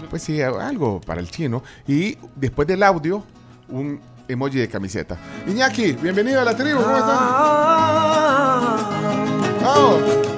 Pues 0.10 0.24
sí, 0.24 0.42
algo 0.42 1.00
para 1.02 1.22
el 1.22 1.30
chino. 1.30 1.62
Y 1.88 2.18
después 2.36 2.68
del 2.68 2.82
audio, 2.84 3.24
un 3.70 4.00
emoji 4.28 4.58
de 4.58 4.68
camiseta. 4.68 5.18
Iñaki, 5.48 5.92
bienvenido 5.94 6.42
a 6.42 6.46
la 6.46 6.56
tribu. 6.58 6.82
¿Cómo 6.82 6.98
estás? 6.98 8.01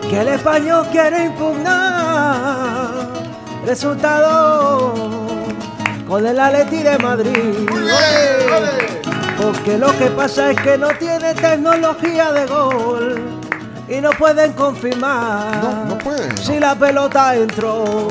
Que 0.09 0.21
el 0.21 0.27
español 0.27 0.85
quiere 0.91 1.25
impugnar 1.25 2.91
resultado 3.65 4.93
con 6.07 6.25
el 6.27 6.39
Atleti 6.39 6.83
de 6.83 6.97
Madrid. 6.99 7.67
Porque 9.41 9.77
lo 9.77 9.97
que 9.97 10.05
pasa 10.07 10.51
es 10.51 10.59
que 10.61 10.77
no 10.77 10.89
tiene 10.99 11.33
tecnología 11.33 12.31
de 12.31 12.45
gol 12.45 13.21
y 13.89 13.99
no 14.01 14.11
pueden 14.11 14.53
confirmar 14.53 15.57
No, 15.63 15.85
no 15.85 15.97
pueden. 15.97 16.37
si 16.37 16.59
la 16.59 16.75
pelota 16.75 17.35
entró. 17.35 18.07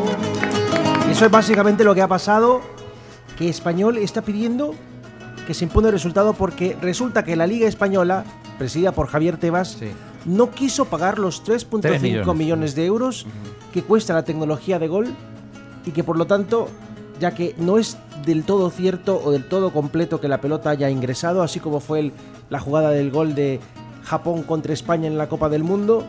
Y 1.09 1.13
eso 1.13 1.27
es 1.27 1.31
básicamente 1.31 1.85
lo 1.85 1.95
que 1.95 2.03
ha 2.03 2.09
pasado, 2.09 2.61
que 3.39 3.49
Español 3.49 3.97
está 3.99 4.23
pidiendo 4.23 4.75
que 5.47 5.55
se 5.55 5.65
impone 5.65 5.89
el 5.89 5.93
resultado 5.95 6.33
porque 6.35 6.77
resulta 6.81 7.25
que 7.25 7.35
la 7.37 7.47
Liga 7.47 7.67
Española, 7.69 8.25
presidida 8.59 8.93
por 8.93 9.09
Javier 9.09 9.37
Tebas, 9.39 9.77
Sí. 9.79 9.93
No 10.25 10.51
quiso 10.51 10.85
pagar 10.87 11.19
los 11.19 11.43
3.5 11.45 11.81
Tres 11.81 12.03
millones. 12.03 12.37
millones. 12.37 12.75
de 12.75 12.87
euros 12.87 13.27
que 13.73 13.83
cuesta 13.83 14.15
la 14.15 14.25
tecnología 14.25 14.79
de 14.79 14.89
gol 14.89 15.09
y 15.85 15.91
que 15.91 16.05
por 16.05 16.17
lo 16.17 16.27
tanto, 16.27 16.69
ya 17.21 17.33
que 17.35 17.55
no 17.59 17.79
es 17.79 17.97
del 18.25 18.45
todo 18.45 18.71
cierto 18.71 19.21
o 19.25 19.31
del 19.33 19.49
todo 19.49 19.73
completo 19.73 20.21
que 20.21 20.29
la 20.29 20.41
pelota 20.41 20.71
haya 20.71 20.91
ingresado, 20.91 21.43
así 21.43 21.59
como 21.61 21.81
fue 21.81 22.01
el- 22.01 22.13
la 22.51 22.61
jugada 22.61 22.91
del 22.91 23.11
gol 23.11 23.35
de 23.35 23.61
Japón 24.05 24.43
contra 24.43 24.73
España 24.73 25.07
en 25.09 25.17
la 25.19 25.29
Copa 25.29 25.49
del 25.49 25.65
Mundo, 25.65 26.05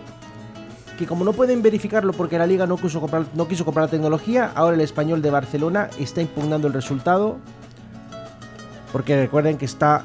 que 0.99 1.07
como 1.07 1.23
no 1.25 1.33
pueden 1.33 1.61
verificarlo 1.63 2.13
porque 2.13 2.37
la 2.37 2.45
liga 2.45 2.67
no 2.67 2.77
quiso 2.77 2.99
comprar, 3.01 3.25
no 3.33 3.47
quiso 3.47 3.65
comprar 3.65 3.85
la 3.85 3.91
tecnología, 3.91 4.51
ahora 4.53 4.75
el 4.75 4.81
español 4.81 5.21
de 5.23 5.31
Barcelona 5.31 5.89
está 5.99 6.21
impugnando 6.21 6.67
el 6.67 6.73
resultado 6.73 7.37
porque 8.91 9.15
recuerden 9.19 9.57
que 9.57 9.65
está 9.65 10.03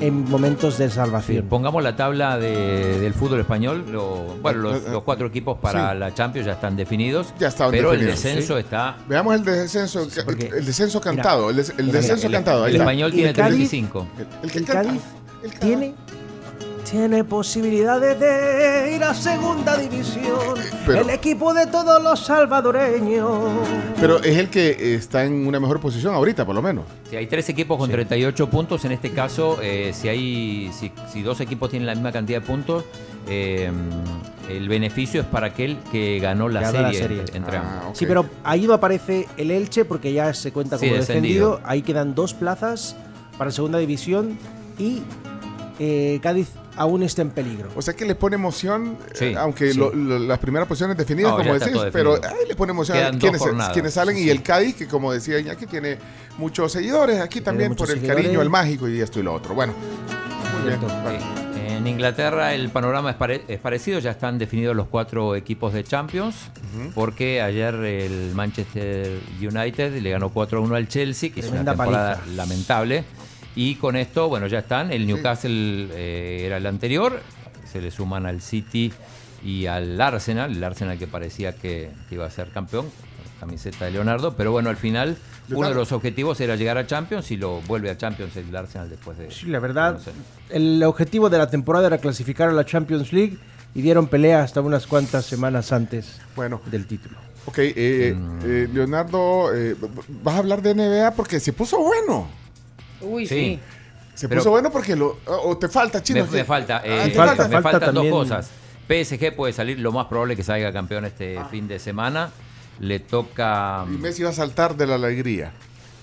en 0.00 0.24
momentos 0.30 0.78
de 0.78 0.88
Sí, 0.88 0.94
salvación. 0.96 1.46
pongamos 1.48 1.82
la 1.82 1.96
tabla 1.96 2.38
de- 2.38 2.98
del 3.00 3.14
fútbol 3.14 3.40
español. 3.40 3.84
lo- 3.90 4.36
bueno, 4.42 4.60
los, 4.62 4.82
los 4.84 5.02
cuatro 5.02 5.26
equipos 5.26 5.58
para 5.58 5.92
Sí. 5.92 5.98
la 5.98 6.14
Champions 6.14 6.46
ya 6.46 6.52
están 6.54 6.76
definidos. 6.76 7.32
Ya 7.38 7.48
estaban 7.48 7.70
Pero 7.72 7.90
definidos, 7.90 8.18
el 8.18 8.22
descenso 8.32 8.54
sí. 8.54 8.60
está. 8.60 8.96
Veamos 9.08 9.34
el 9.34 9.44
descenso, 9.44 10.06
porque- 10.24 10.46
el 10.48 10.64
descenso 10.64 11.00
cantado, 11.00 11.50
el, 11.50 11.56
descenso 11.56 12.30
cantado. 12.30 12.66
el 12.66 12.76
español 12.76 13.12
tiene 13.12 13.30
el 13.30 13.36
Cádiz- 13.36 13.68
35. 13.68 14.06
El, 14.18 14.26
el 14.44 14.50
que 14.52 14.58
El 14.58 14.64
canta- 14.64 14.82
Cádiz 14.84 15.02
tiene, 15.60 15.94
tiene 16.90 17.22
posibilidades 17.24 18.18
de 18.18 18.94
ir 18.96 19.04
a 19.04 19.12
segunda 19.14 19.76
división. 19.76 20.38
Pero- 20.86 21.00
el 21.02 21.10
equipo 21.10 21.52
de 21.52 21.66
todos 21.66 22.02
los 22.02 22.20
salvadoreños. 22.24 23.28
Pero 24.00 24.22
es 24.22 24.36
el 24.38 24.48
que 24.48 24.94
está 24.94 25.24
en 25.24 25.46
una 25.46 25.60
mejor 25.60 25.80
posición 25.80 26.14
ahorita, 26.14 26.46
por 26.46 26.54
lo 26.54 26.62
menos. 26.62 26.84
Si 27.10 27.16
hay 27.16 27.26
tres 27.26 27.48
equipos 27.48 27.76
con 27.78 27.90
38 27.90 28.48
puntos, 28.48 28.84
en 28.84 28.92
este 28.92 29.10
caso, 29.12 29.58
eh, 29.62 29.92
si 29.94 30.08
hay 30.08 30.70
si, 30.72 30.90
si 31.12 31.22
dos 31.22 31.40
equipos 31.40 31.70
tienen 31.70 31.86
la 31.86 31.94
misma 31.94 32.12
cantidad 32.12 32.40
de 32.40 32.46
puntos, 32.46 32.84
eh, 33.28 33.70
el 34.48 34.68
beneficio 34.68 35.20
es 35.20 35.26
para 35.26 35.48
aquel 35.48 35.76
que 35.92 36.18
ganó 36.20 36.48
la 36.48 36.60
Ganó 36.62 36.72
serie, 36.72 36.86
la 36.86 36.92
serie. 37.08 37.24
entre- 37.34 37.56
Ah, 37.58 37.78
ambos. 37.80 37.90
ok. 37.90 37.96
Sí, 37.96 38.06
pero 38.06 38.24
ahí 38.44 38.66
no 38.66 38.72
aparece 38.72 39.28
el 39.36 39.50
Elche 39.50 39.84
porque 39.84 40.12
ya 40.14 40.32
se 40.32 40.52
cuenta 40.52 40.78
Sí, 40.78 40.86
como 40.86 40.96
descendido. 40.98 41.50
descendido. 41.50 41.68
Ahí 41.70 41.82
quedan 41.82 42.14
dos 42.14 42.32
plazas 42.32 42.96
para 43.36 43.50
segunda 43.50 43.78
división 43.78 44.38
y 44.78 45.02
eh, 45.80 46.18
Cádiz 46.22 46.48
aún 46.78 47.02
está 47.02 47.22
en 47.22 47.30
peligro. 47.30 47.68
O 47.76 47.82
sea 47.82 47.94
que 47.94 48.04
le 48.06 48.14
pone 48.14 48.36
emoción, 48.36 48.96
Sí, 49.12 49.26
eh, 49.26 49.36
aunque 49.36 49.72
sí. 49.72 49.78
lo- 49.78 49.92
lo- 49.94 50.18
las 50.18 50.38
primeras 50.38 50.66
posiciones 50.68 50.96
definidas, 50.96 51.32
No, 51.32 51.38
como 51.38 51.54
decís, 51.58 51.76
pero 51.92 52.14
ahí 52.14 52.46
le 52.48 52.54
pone 52.54 52.70
emoción 52.72 52.96
Quedan 52.98 53.16
a 53.16 53.18
quienes, 53.18 53.92
salen. 53.92 54.14
Sí, 54.16 54.22
y 54.22 54.24
sí. 54.24 54.30
el 54.30 54.42
Cádiz, 54.42 54.74
que 54.76 54.86
como 54.86 55.12
decía 55.12 55.38
Iñaki, 55.38 55.66
tiene 55.66 55.98
muchos 56.38 56.72
seguidores 56.72 57.20
aquí 57.20 57.40
también 57.40 57.74
por 57.74 57.88
el 57.90 57.96
seguidores. 57.96 58.22
cariño 58.24 58.40
al 58.40 58.48
mágico 58.50 58.88
y 58.88 59.00
esto 59.00 59.20
y 59.20 59.22
lo 59.22 59.34
otro. 59.34 59.54
Bueno, 59.54 59.74
muy 60.62 60.70
bien. 60.70 61.48
En 61.78 61.86
Inglaterra 61.86 62.54
el 62.54 62.70
panorama 62.70 63.10
es, 63.10 63.16
pare- 63.16 63.42
es 63.46 63.60
parecido, 63.60 64.00
ya 64.00 64.10
están 64.10 64.36
definidos 64.38 64.74
los 64.74 64.88
cuatro 64.88 65.36
equipos 65.36 65.72
de 65.72 65.84
Champions, 65.84 66.34
porque 66.94 67.40
ayer 67.40 67.74
el 67.74 68.32
Manchester 68.34 69.20
United 69.40 70.00
le 70.02 70.10
ganó 70.10 70.30
4-1 70.30 70.74
al 70.74 70.88
Chelsea, 70.88 71.30
que 71.30 71.40
Tremenda 71.40 71.72
es 71.72 71.76
una 71.78 71.84
temporada 71.84 72.16
paliza. 72.16 72.36
lamentable. 72.36 73.04
Y 73.60 73.74
con 73.74 73.96
esto, 73.96 74.28
bueno, 74.28 74.46
ya 74.46 74.60
están. 74.60 74.92
El 74.92 75.04
Newcastle 75.04 75.88
eh, 75.92 76.44
era 76.46 76.58
el 76.58 76.66
anterior, 76.66 77.20
se 77.70 77.80
le 77.80 77.90
suman 77.90 78.24
al 78.24 78.40
City 78.40 78.92
y 79.44 79.66
al 79.66 80.00
Arsenal, 80.00 80.52
el 80.56 80.62
Arsenal 80.62 80.96
que 80.96 81.08
parecía 81.08 81.52
que, 81.56 81.90
que 82.08 82.14
iba 82.14 82.24
a 82.24 82.30
ser 82.30 82.50
campeón, 82.50 82.86
camiseta 83.40 83.86
de 83.86 83.90
Leonardo, 83.90 84.34
pero 84.36 84.52
bueno, 84.52 84.70
al 84.70 84.76
final 84.76 85.16
uno 85.50 85.68
de 85.68 85.74
los 85.74 85.90
objetivos 85.90 86.40
era 86.40 86.54
llegar 86.54 86.78
a 86.78 86.86
Champions 86.86 87.32
y 87.32 87.36
lo 87.36 87.60
vuelve 87.62 87.90
a 87.90 87.96
Champions 87.98 88.36
el 88.36 88.54
Arsenal 88.54 88.90
después 88.90 89.18
de... 89.18 89.28
Sí, 89.32 89.46
la 89.46 89.58
verdad, 89.58 89.98
el 90.50 90.80
objetivo 90.84 91.28
de 91.28 91.38
la 91.38 91.50
temporada 91.50 91.88
era 91.88 91.98
clasificar 91.98 92.48
a 92.48 92.52
la 92.52 92.64
Champions 92.64 93.12
League 93.12 93.38
y 93.74 93.82
dieron 93.82 94.06
pelea 94.06 94.42
hasta 94.44 94.60
unas 94.60 94.86
cuantas 94.86 95.24
semanas 95.26 95.72
antes 95.72 96.20
Bueno, 96.36 96.60
del 96.66 96.86
título. 96.86 97.16
ok, 97.46 97.58
eh, 97.58 98.14
Mm. 98.16 98.38
eh, 98.44 98.68
Leonardo, 98.72 99.52
eh, 99.52 99.74
vas 100.22 100.34
a 100.36 100.38
hablar 100.38 100.62
de 100.62 100.74
NBA 100.74 101.10
porque 101.16 101.40
se 101.40 101.52
puso 101.52 101.78
bueno. 101.78 102.28
Uy, 103.00 103.26
Sí. 103.26 103.34
sí. 103.34 103.60
Se 104.14 104.28
Pero- 104.28 104.40
puso 104.40 104.50
bueno 104.50 104.70
porque 104.72 104.96
lo. 104.96 105.18
O 105.26 105.56
te 105.56 105.68
falta, 105.68 106.02
chino. 106.02 106.24
Me, 106.26 106.30
me 106.38 106.44
falta, 106.44 106.82
eh, 106.84 107.00
Ah, 107.02 107.04
te 107.04 107.10
falta, 107.14 107.44
me 107.44 107.54
falta 107.54 107.70
faltan 107.70 107.94
también- 107.94 108.12
dos 108.12 108.22
cosas. 108.28 108.50
PSG 108.88 109.34
puede 109.36 109.52
salir, 109.52 109.78
lo 109.78 109.92
más 109.92 110.06
probable 110.06 110.34
que 110.34 110.42
salga 110.42 110.72
campeón 110.72 111.04
este 111.04 111.38
fin 111.50 111.68
de 111.68 111.78
semana. 111.78 112.30
Le 112.80 112.98
toca. 113.00 113.84
Y 113.86 113.96
Messi 113.98 114.22
va 114.24 114.30
a 114.30 114.32
saltar 114.32 114.76
de 114.76 114.86
la 114.86 114.96
alegría. 114.96 115.52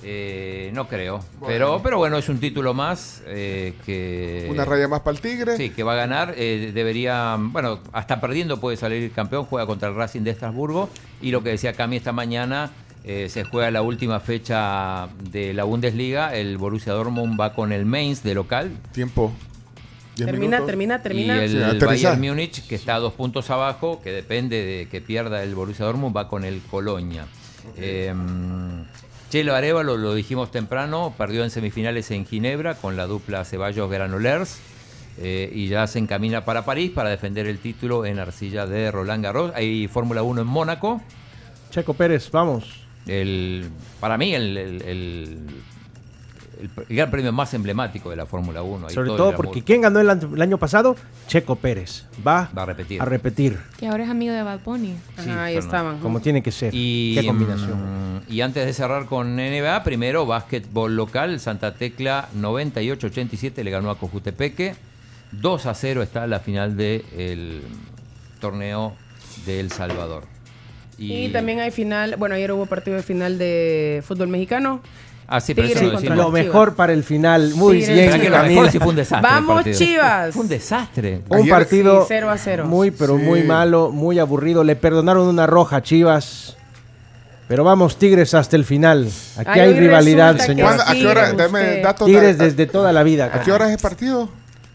eh, 0.08 0.70
no 0.76 0.88
creo. 0.88 1.18
Bueno. 1.40 1.48
Pero, 1.48 1.80
pero 1.82 1.98
bueno, 1.98 2.18
es 2.18 2.30
un 2.30 2.40
título 2.40 2.74
más 2.76 3.24
eh, 3.26 3.74
que. 3.86 4.48
Una 4.52 4.64
raya 4.64 4.88
más 4.88 5.00
para 5.02 5.16
el 5.16 5.22
Tigre. 5.22 5.58
Sí, 5.58 5.72
que 5.72 5.82
va 5.84 5.94
a 5.94 5.96
ganar. 5.96 6.36
eh, 6.38 6.72
debería. 6.76 7.36
Bueno, 7.40 7.80
hasta 7.92 8.22
perdiendo 8.22 8.60
puede 8.60 8.78
salir 8.78 9.12
campeón. 9.14 9.46
Juega 9.46 9.66
contra 9.66 9.90
el 9.90 9.96
Racing 9.96 10.22
de 10.22 10.32
Estrasburgo. 10.32 10.90
Y 11.22 11.32
lo 11.32 11.42
que 11.42 11.50
decía 11.50 11.74
Cami 11.74 11.96
esta 11.98 12.12
mañana. 12.12 12.72
Eh, 13.08 13.28
se 13.30 13.44
juega 13.44 13.70
la 13.72 13.82
última 13.84 14.20
fecha 14.20 15.08
de 15.32 15.54
la 15.54 15.64
Bundesliga. 15.64 16.36
El 16.36 16.58
Borussia 16.58 16.92
Dortmund 16.94 17.40
va 17.40 17.54
con 17.54 17.72
el 17.72 17.86
Mainz 17.86 18.24
de 18.24 18.34
local. 18.34 18.72
Tiempo. 18.92 19.32
Termina, 20.16 20.40
minutos. 20.40 20.66
termina, 20.68 21.02
termina. 21.04 21.36
Y 21.38 21.40
el 21.56 21.80
Sí. 21.80 21.86
Bayern 21.86 22.22
Múnich, 22.22 22.66
que 22.68 22.76
está 22.76 22.96
a 22.96 23.00
dos 23.00 23.14
puntos 23.14 23.50
abajo, 23.50 24.02
que 24.02 24.12
depende 24.12 24.64
de 24.64 24.88
que 24.88 25.02
pierda 25.02 25.44
el 25.44 25.54
Borussia 25.56 25.86
Dortmund, 25.86 26.16
va 26.16 26.28
con 26.30 26.46
el 26.46 26.62
Colonia. 26.72 27.26
Eh, 27.78 28.14
Chelo 29.30 29.54
Arevalo, 29.56 29.98
lo 29.98 30.14
dijimos 30.14 30.52
temprano, 30.52 31.14
perdió 31.18 31.44
en 31.44 31.50
semifinales 31.50 32.10
en 32.12 32.26
Ginebra 32.26 32.76
con 32.76 32.96
la 32.96 33.08
dupla 33.08 33.44
Ceballos-Granolers. 33.44 34.58
eh, 35.18 35.50
y 35.54 35.68
ya 35.70 35.88
se 35.88 35.98
encamina 36.00 36.44
para 36.46 36.66
París 36.66 36.92
para 36.94 37.10
defender 37.10 37.48
el 37.48 37.60
título 37.60 38.06
en 38.06 38.20
arcilla 38.20 38.66
de 38.68 38.92
Roland 38.92 39.24
Garros. 39.24 39.52
Hay 39.56 39.88
Fórmula 39.88 40.24
1 40.24 40.42
en 40.42 40.48
Mónaco. 40.48 41.02
Checo 41.72 41.94
Pérez, 41.94 42.30
vamos. 42.32 42.85
El, 43.08 43.70
para 44.00 44.18
mí, 44.18 44.34
el, 44.34 44.58
el- 44.58 44.82
el- 44.82 45.40
el- 46.62 46.96
gran 46.96 47.12
premio 47.12 47.32
más 47.34 47.54
emblemático 47.54 48.10
de 48.10 48.16
la 48.16 48.26
Fórmula 48.26 48.64
1. 48.64 48.88
Hay 48.88 48.94
Sobre 48.96 49.10
todo 49.10 49.36
porque 49.36 49.62
¿quién 49.62 49.82
ganó 49.82 50.00
el, 50.00 50.10
año 50.42 50.58
pasado? 50.58 50.96
Checo 51.28 51.58
Pérez. 51.58 52.06
Va, 52.26 52.50
Va 52.58 52.64
a 52.64 52.66
repetir. 52.66 53.02
a 53.02 53.06
repetir, 53.06 53.60
Que 53.78 53.88
ahora 53.88 54.06
es 54.06 54.10
amigo 54.10 54.34
de 54.34 54.42
Bad 54.42 54.62
Bunny. 54.64 54.96
Ajá, 55.14 55.24
Sí, 55.24 55.30
ahí 55.30 55.58
estaban. 55.58 56.00
como 56.00 56.22
tiene 56.22 56.42
que 56.42 56.52
ser. 56.52 56.74
Y, 56.74 57.16
Qué 57.20 57.28
combinación. 57.28 58.16
mm, 58.18 58.22
y 58.30 58.42
antes 58.42 58.66
de 58.66 58.74
cerrar 58.74 59.06
con 59.06 59.36
NBA, 59.36 59.84
primero 59.84 60.26
básquetbol 60.26 60.96
local, 60.96 61.40
Santa 61.40 61.76
Tecla 61.76 62.30
98-87 62.36 63.64
le 63.64 63.70
ganó 63.72 63.90
a 63.92 64.00
Cojutepeque. 64.00 64.76
2 65.34 65.66
a 65.66 65.74
0 65.74 66.02
está 66.02 66.26
la 66.26 66.40
final 66.40 66.78
del 66.78 67.62
torneo 68.40 68.94
de 69.46 69.60
El 69.60 69.72
Salvador. 69.72 70.24
Y 70.98 71.30
también 71.30 71.60
hay 71.60 71.72
final, 71.72 72.16
bueno, 72.18 72.36
ayer 72.36 72.52
hubo 72.52 72.66
partido 72.66 72.96
de 72.98 73.04
final 73.04 73.38
de 73.38 74.02
fútbol 74.08 74.28
mexicano. 74.30 74.82
Ah, 75.28 75.42
sí, 75.42 75.56
pero 75.56 75.68
eso 75.68 75.84
lo 75.84 76.00
decimos. 76.00 76.32
Mejor 76.32 76.76
para 76.76 76.94
el 76.94 77.04
final. 77.04 77.54
Muy 77.56 77.78
bien, 77.78 77.88
¿Será 77.88 78.20
que 78.20 78.30
lo 78.30 78.36
Camila. 78.36 78.48
mejor 78.62 78.72
sí 78.72 78.78
fue 78.78 78.88
un 78.90 78.96
desastre? 78.96 79.28
el 79.28 79.34
¡Vamos? 79.46 79.64
Chivas! 79.72 80.34
Fue 80.36 80.44
un 80.44 80.48
desastre. 80.48 81.22
Un 81.28 81.38
Ayer- 81.40 81.50
partido 81.50 82.02
Sí, 82.02 82.06
cero 82.10 82.30
a 82.30 82.38
cero. 82.38 82.66
muy, 82.68 82.92
pero 82.92 83.18
Sí. 83.18 83.24
muy 83.24 83.42
malo, 83.44 83.90
muy 83.92 84.20
aburrido. 84.20 84.64
Le 84.64 84.76
perdonaron 84.76 85.28
una 85.28 85.48
roja 85.48 85.78
a 85.78 85.82
Chivas. 85.84 86.56
Pero 87.48 87.64
vamos, 87.64 87.98
Tigres 87.98 88.34
hasta 88.36 88.56
el 88.56 88.66
final. 88.66 89.10
Aquí 89.38 89.50
Ay, 89.60 89.62
hay 89.62 89.74
rivalidad, 89.80 90.38
señor. 90.38 90.68
¿Cuándo- 90.68 90.84
¿A 90.84 90.94
qué 90.94 91.08
hora? 91.08 91.30
Tigres, 91.32 91.38
Dame 91.52 91.82
datos. 91.82 92.06
Tigres 92.08 92.40
a- 92.40 92.44
desde 92.44 92.66
toda 92.68 92.92
la 92.94 93.04
vida. 93.04 93.32
¿A 93.34 93.42
qué 93.42 93.52
hora 93.52 93.66
es 93.68 93.74
el 93.74 93.80
partido? 93.80 94.30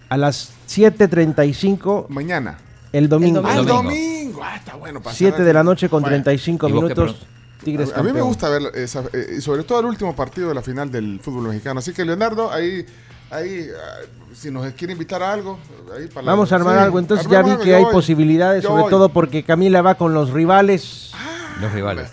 A 0.08 0.16
las 0.16 0.50
7.35 0.66 2.06
Mañana. 2.08 2.58
el 2.92 3.08
domingo. 3.08 3.42
Ah, 3.44 3.56
el 3.56 3.66
domingo. 3.66 4.19
Domingo. 4.40 4.54
Ah, 4.54 4.56
está 4.56 4.76
bueno. 4.76 5.00
para 5.00 5.14
7 5.14 5.30
cerrar. 5.32 5.46
de 5.46 5.52
la 5.54 5.62
noche 5.64 5.88
con 5.88 6.02
Bueno, 6.02 6.14
35 6.16 6.68
¿y 6.68 6.72
vos 6.72 6.80
qué 6.88 6.94
minutos. 6.94 7.26
Tigres 7.62 7.92
A, 7.94 8.00
a 8.00 8.02
mí 8.02 8.12
me 8.12 8.22
gusta 8.22 8.48
ver, 8.48 8.62
esa- 8.74 9.04
eh, 9.12 9.40
sobre 9.42 9.64
todo 9.64 9.80
el 9.80 9.86
último 9.86 10.16
partido 10.16 10.48
de 10.48 10.54
la 10.54 10.62
final 10.62 10.90
del 10.90 11.20
fútbol 11.20 11.48
mexicano. 11.48 11.80
Así 11.80 11.92
que, 11.92 12.04
Leonardo, 12.06 12.50
ahí, 12.50 12.86
ahí 13.30 13.66
ah, 13.76 14.06
si 14.34 14.50
nos 14.50 14.72
quiere 14.72 14.94
invitar 14.94 15.22
a 15.22 15.32
algo, 15.32 15.58
ahí 15.94 16.06
para 16.08 16.24
la- 16.24 16.32
Vamos 16.32 16.50
a 16.52 16.56
armar 16.56 16.78
sí, 16.78 16.84
algo. 16.84 16.98
Entonces 16.98 17.28
ya 17.28 17.42
vi 17.42 17.50
algo, 17.50 17.62
que 17.62 17.74
hay 17.74 17.82
voy. 17.84 17.92
posibilidades, 17.92 18.62
Yo 18.62 18.70
sobre 18.70 18.82
voy. 18.84 18.90
todo 18.90 19.10
porque 19.10 19.42
Camila 19.42 19.82
va 19.82 19.96
con 19.96 20.14
los 20.14 20.30
rivales. 20.30 21.12
Los 21.60 21.72
rivales. 21.72 22.10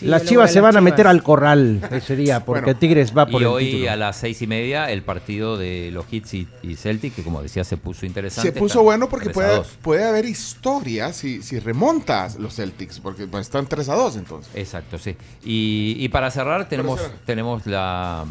Sí, 0.00 0.06
las 0.06 0.24
chivas 0.24 0.52
se 0.52 0.60
van 0.60 0.76
a 0.76 0.80
meter 0.80 1.00
Chivas. 1.00 1.10
al 1.14 1.22
corral, 1.22 1.80
eso 1.90 2.06
sería, 2.06 2.40
porque 2.44 2.62
Bueno, 2.64 2.78
Tigres 2.78 3.16
va 3.16 3.26
por 3.26 3.42
y 3.42 3.44
el 3.44 3.50
hoy 3.50 3.64
título. 3.66 3.90
a 3.92 3.96
las 3.96 4.16
seis 4.16 4.40
y 4.42 4.46
media 4.46 4.90
el 4.90 5.02
partido 5.02 5.56
de 5.58 5.90
los 5.92 6.06
Hits 6.10 6.34
y, 6.34 6.48
y 6.62 6.74
Celtic, 6.76 7.14
que 7.14 7.22
como 7.22 7.42
decía 7.42 7.62
se 7.64 7.76
puso 7.76 8.06
interesante. 8.06 8.50
Se 8.52 8.58
puso 8.58 8.82
bueno 8.82 9.08
porque 9.08 9.26
3 9.26 9.36
a 9.36 9.40
puede, 9.40 9.56
2. 9.56 9.66
puede 9.82 10.04
haber 10.08 10.24
historia 10.24 11.12
si, 11.12 11.42
si 11.42 11.58
remontas 11.60 12.36
los 12.36 12.54
Celtics, 12.56 12.98
porque 13.00 13.26
pues, 13.26 13.42
están 13.46 13.66
3 13.66 13.88
a 13.90 13.94
2 13.94 14.16
entonces. 14.16 14.50
Exacto, 14.54 14.98
sí. 14.98 15.16
Y, 15.44 15.96
y 15.98 16.08
para 16.08 16.30
cerrar 16.30 16.68
tenemos, 16.68 17.00
cerrar. 17.00 17.16
tenemos 17.26 17.66
la, 17.66 18.24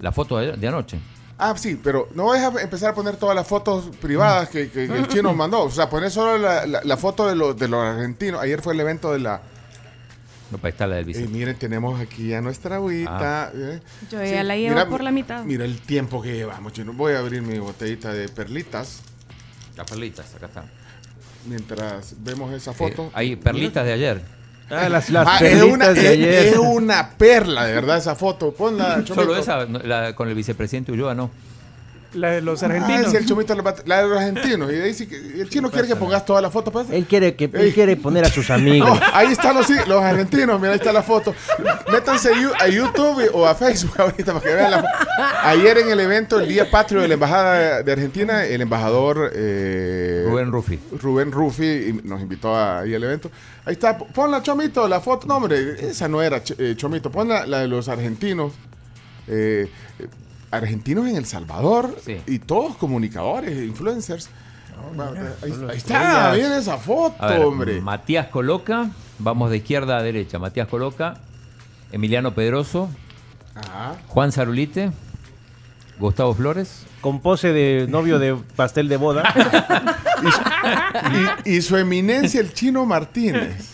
la 0.00 0.12
foto 0.12 0.38
de, 0.38 0.52
de 0.52 0.68
anoche. 0.68 0.98
Ah, 1.38 1.54
sí, 1.56 1.78
pero 1.82 2.08
no 2.14 2.26
vas 2.26 2.40
a 2.42 2.62
empezar 2.62 2.90
a 2.90 2.94
poner 2.94 3.16
todas 3.16 3.36
las 3.36 3.46
fotos 3.46 3.90
privadas 4.00 4.48
que, 4.48 4.70
que- 4.70 4.86
que 4.88 4.96
el 4.98 5.06
chino 5.08 5.34
mandó. 5.34 5.64
O 5.64 5.70
sea, 5.70 5.88
poner 5.90 6.10
solo 6.10 6.38
la, 6.38 6.66
la- 6.66 6.80
la 6.82 6.96
foto 6.96 7.26
de 7.28 7.34
los, 7.36 7.56
de 7.58 7.68
los 7.68 7.84
argentinos. 7.84 8.40
Ayer 8.40 8.62
fue 8.62 8.72
el 8.74 8.80
evento 8.80 9.12
de 9.12 9.18
la... 9.18 9.42
No, 10.50 10.68
está 10.68 10.86
la 10.86 10.96
del. 10.96 11.10
Y 11.10 11.26
miren, 11.28 11.56
tenemos 11.56 12.00
aquí 12.00 12.28
ya 12.28 12.40
nuestra 12.40 12.76
agüita. 12.76 13.50
eh. 13.54 13.80
Yo 14.10 14.22
ya 14.24 14.44
la 14.44 14.56
llevo 14.56 14.86
por 14.88 15.02
la 15.02 15.10
mitad. 15.10 15.42
Mira 15.44 15.64
el 15.64 15.80
tiempo 15.80 16.22
que 16.22 16.34
llevamos, 16.34 16.72
chino. 16.72 16.92
Voy 16.92 17.14
a 17.14 17.18
abrir 17.18 17.42
mi 17.42 17.58
botellita 17.58 18.12
de 18.12 18.28
perlitas 18.28 19.00
Las 19.76 19.90
perlitas, 19.90 20.34
acá 20.36 20.46
están. 20.46 20.70
mientras 21.46 22.14
vemos 22.22 22.52
esa 22.54 22.72
foto. 22.72 23.06
Eh, 23.06 23.10
hay 23.14 23.36
perlitas 23.36 23.84
de 23.84 23.92
ayer. 23.92 24.22
Ah, 24.70 24.88
las, 24.88 25.10
las 25.10 25.26
Ah, 25.28 25.34
es, 25.36 25.40
perlitas 25.42 25.72
una, 25.72 25.88
de 25.92 26.00
es- 26.00 26.10
ayer. 26.10 26.34
es 26.54 26.56
una 26.58 27.10
perla, 27.10 27.64
de 27.66 27.74
verdad, 27.74 27.98
esa 27.98 28.14
foto. 28.16 28.52
Ponla, 28.54 29.02
Solo 29.06 29.36
esa, 29.36 29.64
la- 29.66 30.14
con 30.14 30.28
el 30.28 30.34
vicepresidente 30.34 30.92
Ulloa, 30.92 31.14
no. 31.14 31.30
La 32.14 32.30
de 32.30 32.40
los 32.40 32.62
Ah, 32.62 32.66
argentinos. 32.66 33.10
sí, 33.10 33.16
el 33.16 33.26
chomito 33.26 33.54
la, 33.54 34.02
de 34.02 34.08
los 34.08 34.18
argentinos. 34.18 34.72
Y 34.72 34.76
ahí 34.76 34.94
sí 34.94 35.06
que- 35.06 35.20
y 35.36 35.40
el 35.40 35.50
chino 35.50 35.70
quiere 35.70 35.86
que 35.88 35.96
pongas 35.96 36.24
toda 36.24 36.40
la 36.40 36.50
foto. 36.50 36.70
pues. 36.70 36.88
Él 36.90 37.04
quiere 37.06 37.34
que 37.34 37.50
él 37.52 37.74
quiere 37.74 37.96
poner 37.96 38.24
a 38.24 38.28
sus 38.30 38.48
No, 38.48 38.54
amigos. 38.54 38.98
ahí 39.12 39.32
están 39.32 39.54
los, 39.56 39.68
los 39.86 40.02
argentinos, 40.02 40.58
mira, 40.60 40.72
ahí 40.72 40.78
está 40.78 40.92
la 40.92 41.02
foto. 41.02 41.34
Métanse 41.92 42.30
a 42.58 42.68
YouTube 42.68 43.28
o 43.34 43.46
a 43.46 43.54
Facebook 43.54 43.94
ahorita 44.00 44.32
para 44.32 44.44
que 44.44 44.54
vean 44.54 44.70
la 44.70 44.76
foto. 44.78 44.88
Ayer 45.44 45.78
en 45.78 45.90
el 45.90 46.00
evento, 46.00 46.40
el 46.40 46.48
Día 46.48 46.70
Patrio 46.70 47.02
de 47.02 47.08
la 47.08 47.14
Embajada 47.14 47.82
de 47.82 47.92
Argentina, 47.92 48.44
el 48.44 48.60
embajador 48.62 49.30
eh, 49.34 50.24
Rubén 50.26 50.50
Rufi. 50.50 50.78
Rubén 51.00 51.32
Rufi 51.32 52.00
nos 52.04 52.20
invitó 52.20 52.54
a- 52.54 52.80
ahí 52.80 52.94
al 52.94 53.04
evento. 53.04 53.30
Ahí 53.64 53.72
está, 53.74 53.98
ponla 53.98 54.42
Chomito, 54.42 54.86
la 54.88 55.00
foto. 55.00 55.26
No, 55.26 55.36
hombre, 55.36 55.88
esa 55.90 56.08
no 56.08 56.22
era 56.22 56.40
eh, 56.58 56.74
Chomito, 56.76 57.10
ponla 57.10 57.46
la 57.46 57.60
de 57.60 57.68
los 57.68 57.88
argentinos. 57.88 58.52
Eh, 59.28 59.68
argentinos 60.56 61.06
en 61.08 61.16
El 61.16 61.26
Salvador 61.26 61.96
Sí. 62.04 62.18
y 62.26 62.38
todos 62.38 62.76
comunicadores, 62.76 63.56
influencers. 63.66 64.28
ahí, 65.42 65.52
ahí 65.70 65.76
está, 65.76 66.32
viene 66.32 66.58
esa 66.58 66.76
foto, 66.78 67.26
ver, 67.26 67.44
hombre. 67.44 67.80
Matías 67.80 68.28
Coloca, 68.28 68.90
vamos 69.18 69.50
de 69.50 69.58
izquierda 69.58 69.98
a 69.98 70.02
derecha. 70.02 70.38
Matías 70.38 70.68
Coloca, 70.68 71.18
Emiliano 71.92 72.34
Pedroso, 72.34 72.88
Ajá. 73.54 73.96
Juan 74.08 74.32
Zarulite, 74.32 74.90
Gustavo 75.98 76.34
Flores. 76.34 76.84
Con 77.00 77.20
pose 77.20 77.52
de 77.52 77.86
novio 77.88 78.18
de 78.18 78.34
pastel 78.56 78.88
de 78.88 78.96
boda. 78.96 79.22
y, 81.44 81.52
y 81.56 81.62
su 81.62 81.76
eminencia, 81.76 82.40
el 82.40 82.52
chino 82.52 82.84
Martínez. 82.84 83.70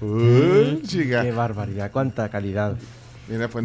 Uy, 0.00 0.82
chica. 0.86 1.22
Qué 1.22 1.32
barbaridad, 1.32 1.90
cuánta 1.92 2.28
calidad. 2.28 2.74
Mira, 3.28 3.48
pues, 3.48 3.64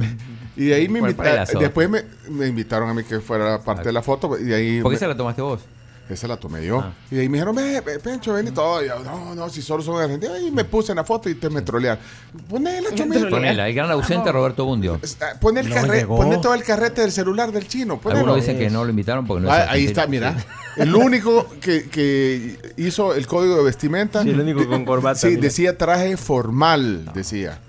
y 0.58 0.66
de 0.66 0.76
ahí 0.76 0.90
me 0.90 1.00
invitaron. 1.00 1.46
Después 1.60 1.90
me, 1.90 2.04
me 2.30 2.48
invitaron 2.48 2.90
a 2.90 2.94
mí 2.94 3.04
que 3.04 3.20
fuera 3.20 3.60
parte 3.62 3.84
de 3.84 3.94
la 3.94 4.02
foto. 4.02 4.38
Y 4.38 4.44
de 4.46 4.56
ahí. 4.56 4.82
¿Por 4.82 4.92
qué 4.92 4.96
me- 4.96 5.00
se 5.00 5.08
la 5.08 5.16
tomaste 5.18 5.42
vos? 5.42 5.62
Esa 6.10 6.28
la 6.28 6.36
tomé 6.36 6.66
yo. 6.66 6.82
Ah. 6.82 6.92
Y 7.10 7.16
de 7.16 7.22
ahí 7.22 7.30
me 7.30 7.38
dijeron, 7.38 7.56
ve, 7.56 7.80
ve, 7.80 7.98
Pencho, 7.98 8.34
ven 8.34 8.50
y 8.50 8.52
todo. 8.52 8.84
Y 8.84 8.88
yo, 8.90 9.00
no, 9.00 9.34
no, 9.34 9.50
si 9.50 9.62
solo 9.62 9.82
son 9.82 10.02
argentinos. 10.02 10.38
Y 10.42 10.52
me 10.52 10.66
puse 10.66 10.92
en 10.92 10.98
la 10.98 11.06
foto 11.06 11.30
y 11.30 11.36
te 11.36 11.50
me 11.50 11.62
trolearon. 11.62 12.04
Ponela, 12.50 12.90
chomito. 12.94 13.30
Ponela, 13.30 13.70
el 13.70 13.74
gran 13.74 13.90
ausente 13.90 14.30
Roberto 14.30 14.66
Bundio. 14.66 15.00
Ah, 15.22 15.38
Pon, 15.40 15.58
el 15.58 15.70
No 15.70 15.76
carre- 15.76 16.00
llegó. 16.00 16.18
pone 16.18 16.38
todo 16.40 16.54
el 16.56 16.64
carrete 16.64 17.02
del 17.02 17.14
celular 17.14 17.54
del 17.54 17.70
chino. 17.70 18.02
ponelo. 18.02 18.20
Algunos 18.20 18.36
dicen 18.42 18.60
que 18.60 18.70
no 18.70 18.84
lo 18.84 18.90
invitaron 18.90 19.26
porque 19.26 19.44
no 19.46 19.48
es 19.48 19.54
Ah, 19.54 19.62
ahí 19.72 19.86
argentino. 19.88 19.90
está, 19.90 20.08
mira. 20.08 20.36
El 20.76 20.94
único 20.96 21.48
que, 21.62 21.88
que 21.88 22.58
hizo 22.78 23.14
el 23.14 23.28
código 23.28 23.58
de 23.58 23.64
vestimenta. 23.64 24.24
Sí, 24.24 24.32
el 24.32 24.40
único 24.42 24.68
con 24.68 24.84
corbata, 24.86 25.20
Sí, 25.20 25.28
mira. 25.28 25.42
decía 25.42 25.78
traje 25.78 26.18
formal, 26.18 27.06
decía. 27.14 27.60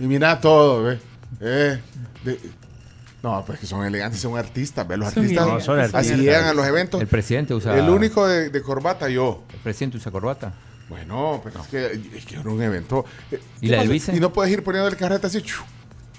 Y 0.00 0.04
mira 0.04 0.40
todo, 0.40 0.82
ve. 0.82 0.98
Eh, 1.40 1.80
de- 2.24 2.40
no, 3.22 3.42
pues 3.46 3.58
que 3.58 3.66
son 3.66 3.84
elegantes, 3.86 4.20
son 4.20 4.36
artistas, 4.36 4.86
ve. 4.86 4.96
Los 4.98 5.08
artistas, 5.08 5.46
No, 5.46 5.58
son 5.60 5.78
artistas. 5.78 6.06
así 6.10 6.14
llegan 6.20 6.44
a 6.44 6.52
los 6.54 6.66
eventos. 6.66 7.00
El 7.00 7.06
presidente 7.06 7.54
usa. 7.54 7.76
El 7.78 7.88
único 7.88 8.26
de, 8.28 8.50
de 8.50 8.62
corbata, 8.62 9.08
yo. 9.08 9.44
El 9.52 9.58
presidente 9.60 9.96
usa 9.96 10.12
corbata. 10.12 10.52
Bueno, 10.90 11.40
pero 11.42 11.62
es, 11.62 11.66
que, 11.68 12.16
es 12.18 12.26
que 12.26 12.34
era 12.36 12.50
un 12.50 12.60
evento. 12.60 13.06
Eh, 13.30 13.40
¿Y 13.62 13.68
¿qué 13.68 13.72
la 13.76 13.78
del 13.82 13.88
vice? 13.88 14.14
Y 14.14 14.20
no 14.20 14.30
puedes 14.32 14.52
ir 14.52 14.62
poniendo 14.62 14.88
el 14.88 14.96
carrete 14.96 15.26
así, 15.28 15.40
chu, 15.40 15.62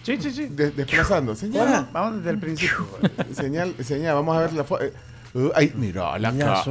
Sí, 0.02 0.18
sí, 0.20 0.32
sí. 0.32 0.48
de- 0.48 0.72
desplazando. 0.72 1.36
Señal, 1.36 1.68
Vamos, 1.68 1.94
vamos 1.94 2.18
desde 2.18 2.30
el 2.32 2.40
principio. 2.40 2.88
señal, 3.36 3.76
señal, 3.84 4.16
vamos 4.16 4.36
a 4.38 4.40
ver 4.42 4.54
la 4.54 4.64
foto. 4.64 4.84
Ay, 5.54 5.74
mira, 5.76 6.18
la 6.18 6.32
Mira, 6.32 6.46
ca- 6.56 6.64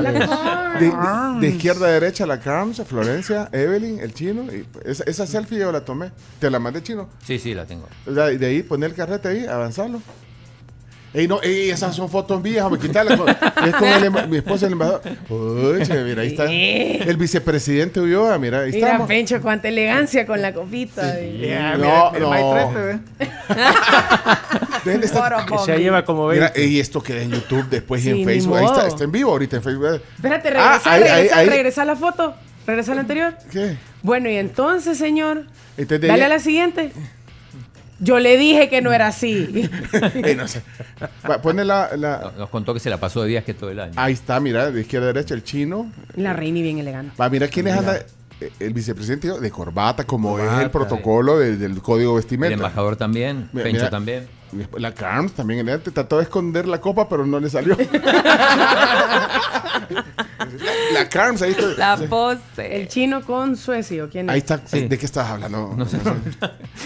la. 0.00 0.10
De, 0.80 0.86
de- 0.86 1.40
de 1.40 1.48
izquierda 1.48 1.86
a 1.86 1.90
derecha, 1.90 2.26
la 2.26 2.40
Carms, 2.40 2.82
Florencia, 2.86 3.48
Evelyn, 3.52 4.00
el 4.00 4.12
chino. 4.12 4.42
Y 4.52 4.66
esa, 4.84 5.04
esa 5.04 5.26
selfie 5.26 5.58
yo 5.60 5.70
la 5.70 5.84
tomé. 5.84 6.10
Te 6.40 6.50
la 6.50 6.58
mandé 6.58 6.82
chino. 6.82 7.08
Sí, 7.24 7.38
sí, 7.38 7.54
la 7.54 7.64
tengo. 7.66 7.86
De 8.06 8.46
ahí, 8.46 8.62
poner 8.62 8.90
el 8.90 8.96
carrete 8.96 9.28
ahí, 9.28 9.46
avanzarlo. 9.46 10.00
Ey, 11.14 11.28
no, 11.28 11.40
ey, 11.42 11.70
esas 11.70 11.94
son 11.94 12.10
fotos 12.10 12.42
mías, 12.42 12.64
hombre, 12.64 12.80
quitarlas. 12.80 13.20
Es 13.64 13.74
con 13.76 13.88
el 13.88 14.28
mi 14.28 14.38
esposa, 14.38 14.66
el 14.66 14.72
embajador. 14.72 15.00
Uy, 15.30 15.82
che, 15.86 16.02
mira, 16.02 16.22
ahí 16.22 16.28
está. 16.28 16.46
El 16.50 17.16
vicepresidente 17.16 18.00
Ulloa, 18.00 18.36
mira, 18.38 18.62
ahí 18.62 18.72
Mira, 18.72 18.88
estamos. 18.88 19.06
Pencho, 19.06 19.40
cuánta 19.40 19.68
elegancia 19.68 20.26
con 20.26 20.42
la 20.42 20.52
copita. 20.52 21.20
y- 21.20 21.46
Ya, 21.46 21.76
No, 21.76 22.10
mira, 22.10 22.10
el 22.14 22.22
no. 22.22 22.30
maestro 22.30 22.90
este, 24.84 25.06
está- 25.06 25.46
Que 25.46 25.58
se 25.64 25.78
lleva 25.78 26.04
como 26.04 26.28
Mira, 26.28 26.50
20. 26.54 26.66
y 26.66 26.80
esto 26.80 27.00
queda 27.02 27.22
en 27.22 27.30
YouTube, 27.30 27.66
después 27.70 28.00
y 28.02 28.04
Sí, 28.12 28.20
en 28.22 28.24
Facebook. 28.26 28.56
Ahí 28.56 28.64
está, 28.66 28.86
está 28.88 29.04
en 29.04 29.12
vivo 29.12 29.30
ahorita 29.30 29.56
en 29.56 29.62
Facebook. 29.62 30.00
Espérate, 30.16 30.48
Ah, 30.48 30.80
regresa, 30.82 30.90
ahí, 30.92 31.02
ahí, 31.02 31.08
regresa, 31.10 31.38
ahí. 31.38 31.48
regresa 31.48 31.84
la 31.84 31.96
foto. 31.96 32.34
Regresa 32.66 32.94
la 32.94 33.02
anterior. 33.02 33.34
¿Qué? 33.52 33.76
Bueno, 34.02 34.28
y 34.30 34.36
entonces, 34.36 34.98
señor, 34.98 35.44
Entonces, 35.76 36.08
dale 36.08 36.24
a 36.24 36.28
la 36.28 36.38
siguiente. 36.38 36.92
Yo 38.00 38.18
le 38.18 38.36
dije 38.36 38.68
que 38.68 38.82
no 38.82 38.92
era 38.92 39.06
así. 39.08 39.70
Ey, 40.24 40.34
no 40.36 40.48
sé. 40.48 40.62
Va, 41.28 41.40
Pone 41.40 41.64
la, 41.64 41.90
la- 41.96 42.32
No- 42.34 42.40
Nos 42.40 42.50
contó 42.50 42.74
que 42.74 42.80
se 42.80 42.90
la 42.90 42.98
pasó 42.98 43.22
de 43.22 43.28
viaje 43.28 43.54
todo 43.54 43.70
el 43.70 43.80
año. 43.80 43.92
Ahí 43.96 44.12
está, 44.12 44.40
mira, 44.40 44.70
de 44.70 44.80
izquierda 44.80 45.10
a 45.10 45.12
derecha, 45.12 45.34
el 45.34 45.44
chino. 45.44 45.90
La 46.16 46.32
reina 46.32 46.58
y 46.58 46.62
bien 46.62 46.78
elegante. 46.78 47.14
Va, 47.20 47.28
mira 47.30 47.48
quiénes 47.48 47.74
anda. 47.76 47.96
eh, 48.40 48.50
El 48.58 48.74
vicepresidente 48.74 49.28
de 49.40 49.50
corbata, 49.50 50.04
como 50.04 50.38
es 50.38 50.44
el 50.44 50.50
Corbata, 50.50 50.72
protocolo 50.72 51.38
de- 51.38 51.56
del 51.56 51.80
código 51.80 52.12
el 52.12 52.16
vestimenta. 52.16 52.54
embajador 52.54 52.96
también, 52.96 53.48
Mira, 53.52 53.64
Pencho 53.64 53.78
mira. 53.80 53.90
también. 53.90 54.26
La 54.78 54.92
Carms 54.94 55.32
también 55.32 55.60
elegante. 55.60 55.90
Trató 55.90 56.18
de 56.18 56.24
esconder 56.24 56.66
la 56.68 56.80
copa, 56.80 57.08
pero 57.08 57.26
no 57.26 57.40
le 57.40 57.48
salió. 57.50 57.76
la, 60.58 61.00
la 61.00 61.08
Carms, 61.08 61.42
ahí 61.42 61.52
está. 61.52 61.66
La 61.76 61.94
El 61.94 62.08
pose. 62.08 62.86
chino 62.88 63.22
con 63.22 63.56
Suecio. 63.56 64.08
¿Quién 64.10 64.28
Ahí 64.30 64.38
es? 64.38 64.44
está. 64.44 64.62
Sí. 64.66 64.86
¿De 64.88 64.98
qué 64.98 65.06
estabas 65.06 65.30
hablando? 65.32 65.74
No 65.76 65.86
sé. 65.86 65.98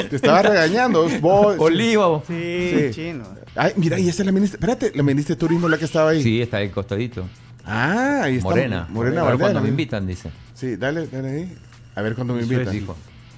Te 0.08 0.16
estaba 0.16 0.42
regañando. 0.42 1.08
Vos. 1.20 1.56
Oliva. 1.58 2.22
Sí, 2.26 2.70
Sí. 2.70 2.90
chino. 2.94 3.24
Ay, 3.54 3.72
mira, 3.76 3.98
y 3.98 4.08
esa 4.08 4.22
es 4.22 4.26
la 4.26 4.32
ministra. 4.32 4.56
Espérate, 4.58 4.96
la 4.96 5.02
ministra 5.02 5.34
de 5.34 5.38
Turismo, 5.40 5.68
la 5.68 5.78
que 5.78 5.84
estaba 5.84 6.10
ahí. 6.10 6.22
Sí, 6.22 6.40
está 6.40 6.58
ahí 6.58 6.68
costadito. 6.70 7.24
Ah, 7.64 8.20
ahí 8.24 8.36
está. 8.36 8.48
Morena. 8.48 8.86
Morena 8.90 9.20
A 9.20 9.24
ver 9.24 9.32
Valdés, 9.32 9.44
cuando 9.44 9.60
me 9.62 9.68
invitan, 9.68 10.06
dice. 10.06 10.30
Sí, 10.54 10.76
dale, 10.76 11.06
dale 11.08 11.28
ahí. 11.30 11.58
A 11.94 12.02
ver 12.02 12.14
cuándo 12.14 12.34
me 12.34 12.44
Suez 12.44 12.52
invitan. 12.52 12.96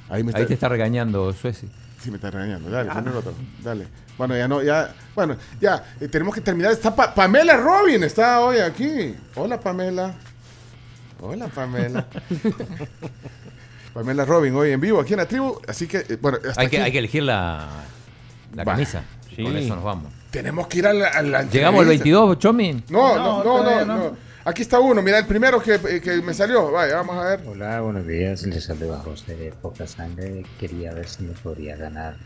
Ahí 0.09 0.23
me 0.25 0.33
Ahí 0.35 0.47
te 0.47 0.55
está 0.55 0.69
regañando 0.69 1.33
Suezi. 1.33 1.69
Sí, 2.03 2.11
me 2.11 2.17
está 2.17 2.31
regañando. 2.31 2.71
Dale, 2.71 2.91
pon 2.91 3.07
el 3.09 3.15
otro. 3.17 3.35
Dale. 3.63 3.87
Bueno, 4.17 4.37
ya 4.37 4.49
no, 4.49 4.63
ya. 4.63 4.95
Bueno, 5.15 5.37
ya. 5.61 5.85
eh, 6.01 6.09
tenemos 6.09 6.35
que 6.35 6.41
terminar. 6.41 6.73
Está 6.73 6.95
Pa- 6.95 7.15
Pamela 7.15 7.57
Robin, 7.57 8.03
está 8.03 8.41
hoy 8.41 8.59
aquí. 8.59 9.15
Hola, 9.35 9.61
Pamela. 9.61 10.15
Hola, 11.21 11.49
Pamela. 11.49 12.07
Pamela 13.95 14.25
Robin, 14.25 14.55
hoy 14.55 14.71
en 14.73 14.81
vivo 14.81 15.01
aquí 15.01 15.13
en 15.15 15.19
la 15.19 15.27
tribu. 15.27 15.61
Así 15.67 15.87
que, 15.87 15.99
eh, 15.99 16.19
bueno, 16.21 16.39
hasta 16.47 16.61
Hay 16.61 16.69
que, 16.69 16.77
aquí. 16.77 16.85
hay 16.87 16.93
que 16.93 16.99
elegir 16.99 17.23
la, 17.25 17.69
la 18.55 18.65
Va. 18.65 18.73
camisa. 18.73 19.03
Sí. 19.35 19.43
Con 19.43 19.57
eso 19.57 19.75
nos 19.75 19.85
vamos. 19.85 20.13
Tenemos 20.31 20.69
que 20.69 20.79
ir 20.79 20.87
a 20.87 20.93
la. 20.93 21.09
a 21.09 21.23
la 21.23 21.43
¿Llegamos 21.43 21.81
al 21.85 21.93
entrevista. 21.93 22.05
22, 22.05 22.39
Chomi? 22.39 22.85
No, 22.89 23.17
no, 23.17 23.17
No, 23.17 23.37
no, 23.39 23.43
todavía 23.43 23.85
no, 23.85 23.97
no. 23.97 24.05
no. 24.05 24.17
Aquí 24.51 24.63
está 24.63 24.81
uno. 24.81 25.01
Mira, 25.01 25.17
el 25.21 25.27
primero 25.27 25.63
que, 25.63 25.75
eh, 25.75 26.01
que 26.01 26.21
me 26.23 26.35
salió. 26.35 26.73
Vaya, 26.73 26.97
vamos 26.97 27.17
a 27.19 27.37
ver. 27.37 27.41
Hola, 27.47 27.81
buenos 27.83 28.05
días. 28.05 28.43
Les 28.43 28.65
saluda 28.65 28.99
José 28.99 29.37
de 29.37 29.53
Poca 29.53 29.87
Sangre. 29.87 30.45
Quería 30.59 30.93
ver 30.93 31.07
si 31.07 31.23
me 31.23 31.35
podría 31.35 31.77
ganar 31.77 32.17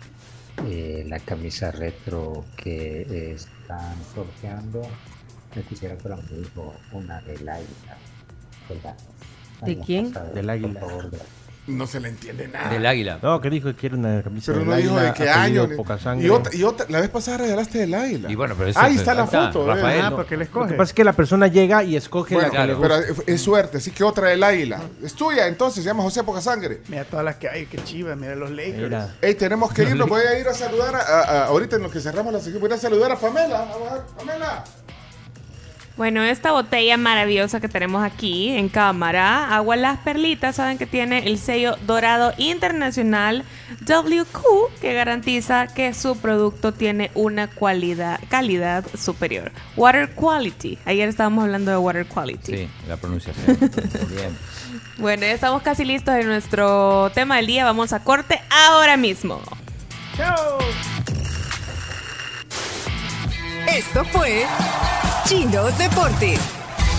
eh, 0.67 1.05
la 1.07 1.19
camisa 1.19 1.71
retro 1.71 2.47
que 2.57 3.03
eh, 3.03 3.33
están 3.33 3.95
sorteando. 4.15 4.81
Me 5.55 5.65
quisiera 5.65 5.99
para 5.99 6.17
mi 6.17 6.41
hijo 6.41 6.75
una 6.93 7.21
del 7.21 7.47
águila. 7.47 7.99
¿De 9.61 9.79
quién? 9.81 10.11
por 10.11 10.33
Del 10.33 10.49
águila. 10.49 10.81
Por 10.81 10.89
favor, 10.89 11.11
No 11.67 11.87
se 11.87 11.99
le 11.99 12.11
entiende 12.11 12.47
nada. 12.49 12.69
Del 12.69 12.85
águila. 12.85 13.19
No, 13.23 13.41
que 13.41 13.49
dijo 13.49 13.75
que 13.75 13.87
era 13.87 13.97
una 13.97 14.23
camisa 14.23 14.53
Pero 14.53 14.59
del 14.61 14.69
no 14.69 14.77
dijo 14.77 14.91
águila, 14.97 15.03
de 15.13 15.13
qué 15.15 15.31
apellido 15.31 15.63
año. 15.63 15.71
ni- 15.71 15.77
Poca 15.79 15.99
sangre. 15.99 16.27
Y 16.27 16.31
otra, 16.31 16.55
y 16.55 16.63
otra, 16.63 16.87
la 16.91 17.01
vez 17.01 17.09
pasada 17.09 17.39
regalaste 17.39 17.83
el 17.85 17.95
águila. 17.95 18.31
Y 18.31 18.35
bueno, 18.35 18.55
pero 18.59 18.69
eso 18.69 18.79
Ahí 18.81 18.93
es- 18.95 18.99
está 19.01 19.15
la 19.15 19.23
ahí 19.23 19.27
está, 19.27 19.47
foto. 19.47 19.67
Rafael. 19.67 19.99
eh. 20.01 20.03
Ah, 20.05 20.11
porque 20.11 20.37
le 20.37 20.45
Lo 20.45 20.51
que 20.51 20.59
escoge. 20.59 20.75
pasa 20.75 20.91
es 20.91 20.93
que 20.93 21.05
la 21.05 21.13
persona 21.15 21.47
llega 21.47 21.83
y 21.83 21.97
escoge 21.97 22.35
Bueno, 22.35 22.53
la 22.53 22.61
que 22.61 22.67
le 22.67 22.77
pero 22.77 22.97
gusta. 22.99 23.13
es- 23.23 23.29
es 23.35 23.41
suerte, 23.41 23.79
así 23.79 23.93
que 23.93 24.05
otra 24.05 24.29
del 24.29 24.43
águila. 24.45 24.81
Es 25.03 25.15
tuya, 25.15 25.47
entonces, 25.47 25.83
se 25.83 25.89
llama 25.89 26.03
José 26.03 26.23
Poca 26.23 26.43
Sangre. 26.43 26.83
Mira 26.89 27.05
todas 27.05 27.25
las 27.25 27.37
que 27.37 27.49
hay, 27.49 27.65
qué 27.65 27.79
chiva, 27.83 28.15
mira 28.15 28.35
los 28.35 28.51
Lakers. 28.51 28.83
Mira. 28.83 29.15
Ey, 29.23 29.35
tenemos 29.35 29.73
que 29.73 29.83
irnos. 29.85 30.07
Voy 30.07 30.21
a 30.23 30.39
ir 30.39 30.47
a 30.47 30.53
saludar 30.53 30.95
a, 30.95 30.99
a- 31.01 31.21
a- 31.23 31.45
ahorita 31.47 31.77
en 31.77 31.83
lo 31.83 31.91
que 31.91 32.01
cerramos 32.01 32.31
la 32.33 32.41
sección. 32.41 32.61
Voy 32.61 32.71
a 32.71 32.75
ir 32.75 32.79
a 32.79 32.83
saludar 32.83 33.11
a 33.13 33.17
Pamela. 33.17 33.61
Vamos 33.73 33.91
a 33.91 33.95
ver, 33.95 34.03
Pamela. 34.19 34.65
Bueno, 35.97 36.25
esta 36.25 36.51
botella 36.51 36.97
maravillosa 36.97 37.61
que 37.61 37.69
tenemos 37.69 38.05
aquí 38.05 38.51
en 38.51 38.69
cámara, 38.69 39.55
Agua 39.55 39.77
Las 39.77 40.01
Perlitas, 40.01 40.57
saben 40.57 40.77
que 40.77 40.87
tiene 40.87 41.29
el 41.29 41.39
sello 41.39 41.77
dorado 41.87 42.33
internacional 42.37 43.45
WQ, 43.87 44.81
que 44.81 44.93
garantiza 44.93 45.69
que 45.69 45.95
su 45.95 46.17
producto 46.17 46.73
tiene 46.73 47.13
una 47.15 47.47
cualidad, 47.47 48.19
calidad 48.29 48.85
superior. 48.99 49.53
Water 49.77 50.11
Quality. 50.11 50.79
Ayer 50.85 51.09
estábamos 51.09 51.45
hablando 51.45 51.71
de 51.71 51.77
Water 51.77 52.07
Quality. 52.07 52.57
Sí, 52.57 52.69
la 52.89 52.97
pronunciación. 52.97 53.59
Bien. 54.11 54.37
Bueno, 54.97 55.23
ya 55.23 55.33
estamos 55.33 55.63
casi 55.63 55.85
listos 55.85 56.15
en 56.15 56.27
nuestro 56.29 57.11
tema 57.15 57.37
del 57.37 57.47
día. 57.47 57.65
Vamos 57.65 57.93
a 57.93 58.05
corte 58.05 58.41
ahora 58.49 58.97
mismo. 58.97 59.41
¡Chao! 60.17 60.59
Esto 63.67 64.05
fue 64.05 64.47
Chino 65.27 65.71
Deportes. 65.79 66.39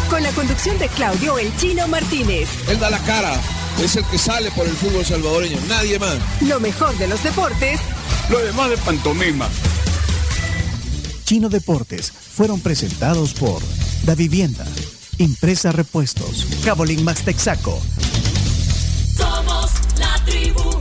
Con 0.10 0.24
la 0.24 0.32
conducción 0.32 0.80
de 0.80 0.88
Claudio 0.90 1.38
El 1.38 1.56
Chino 1.58 1.88
Martínez. 1.88 2.50
Él 2.68 2.80
da 2.80 2.90
la 2.90 2.98
cara, 3.00 3.40
es 3.84 3.96
el 3.96 4.06
que 4.06 4.18
sale 4.18 4.50
por 4.52 4.66
el 4.66 4.74
fútbol 4.74 5.06
salvadoreño, 5.06 5.60
nadie 5.68 6.00
más. 6.00 6.18
Lo 6.42 6.60
mejor 6.60 6.98
de 6.98 7.08
los 7.08 7.22
deportes 7.24 7.80
Lo 8.30 8.40
demás 8.40 8.72
de 8.72 8.78
pantomima. 8.78 9.48
Chino 11.26 11.50
Deportes 11.50 12.12
fueron 12.12 12.60
presentados 12.62 13.34
por 13.34 13.62
Da 14.04 14.16
Vivienda, 14.16 14.66
Impresa 15.20 15.72
Repuestos, 15.72 16.48
Cabolín 16.64 17.04
Max 17.04 17.24
Texaco, 17.24 17.80
Somos 19.18 19.72
la 20.00 20.24
tribu. 20.26 20.75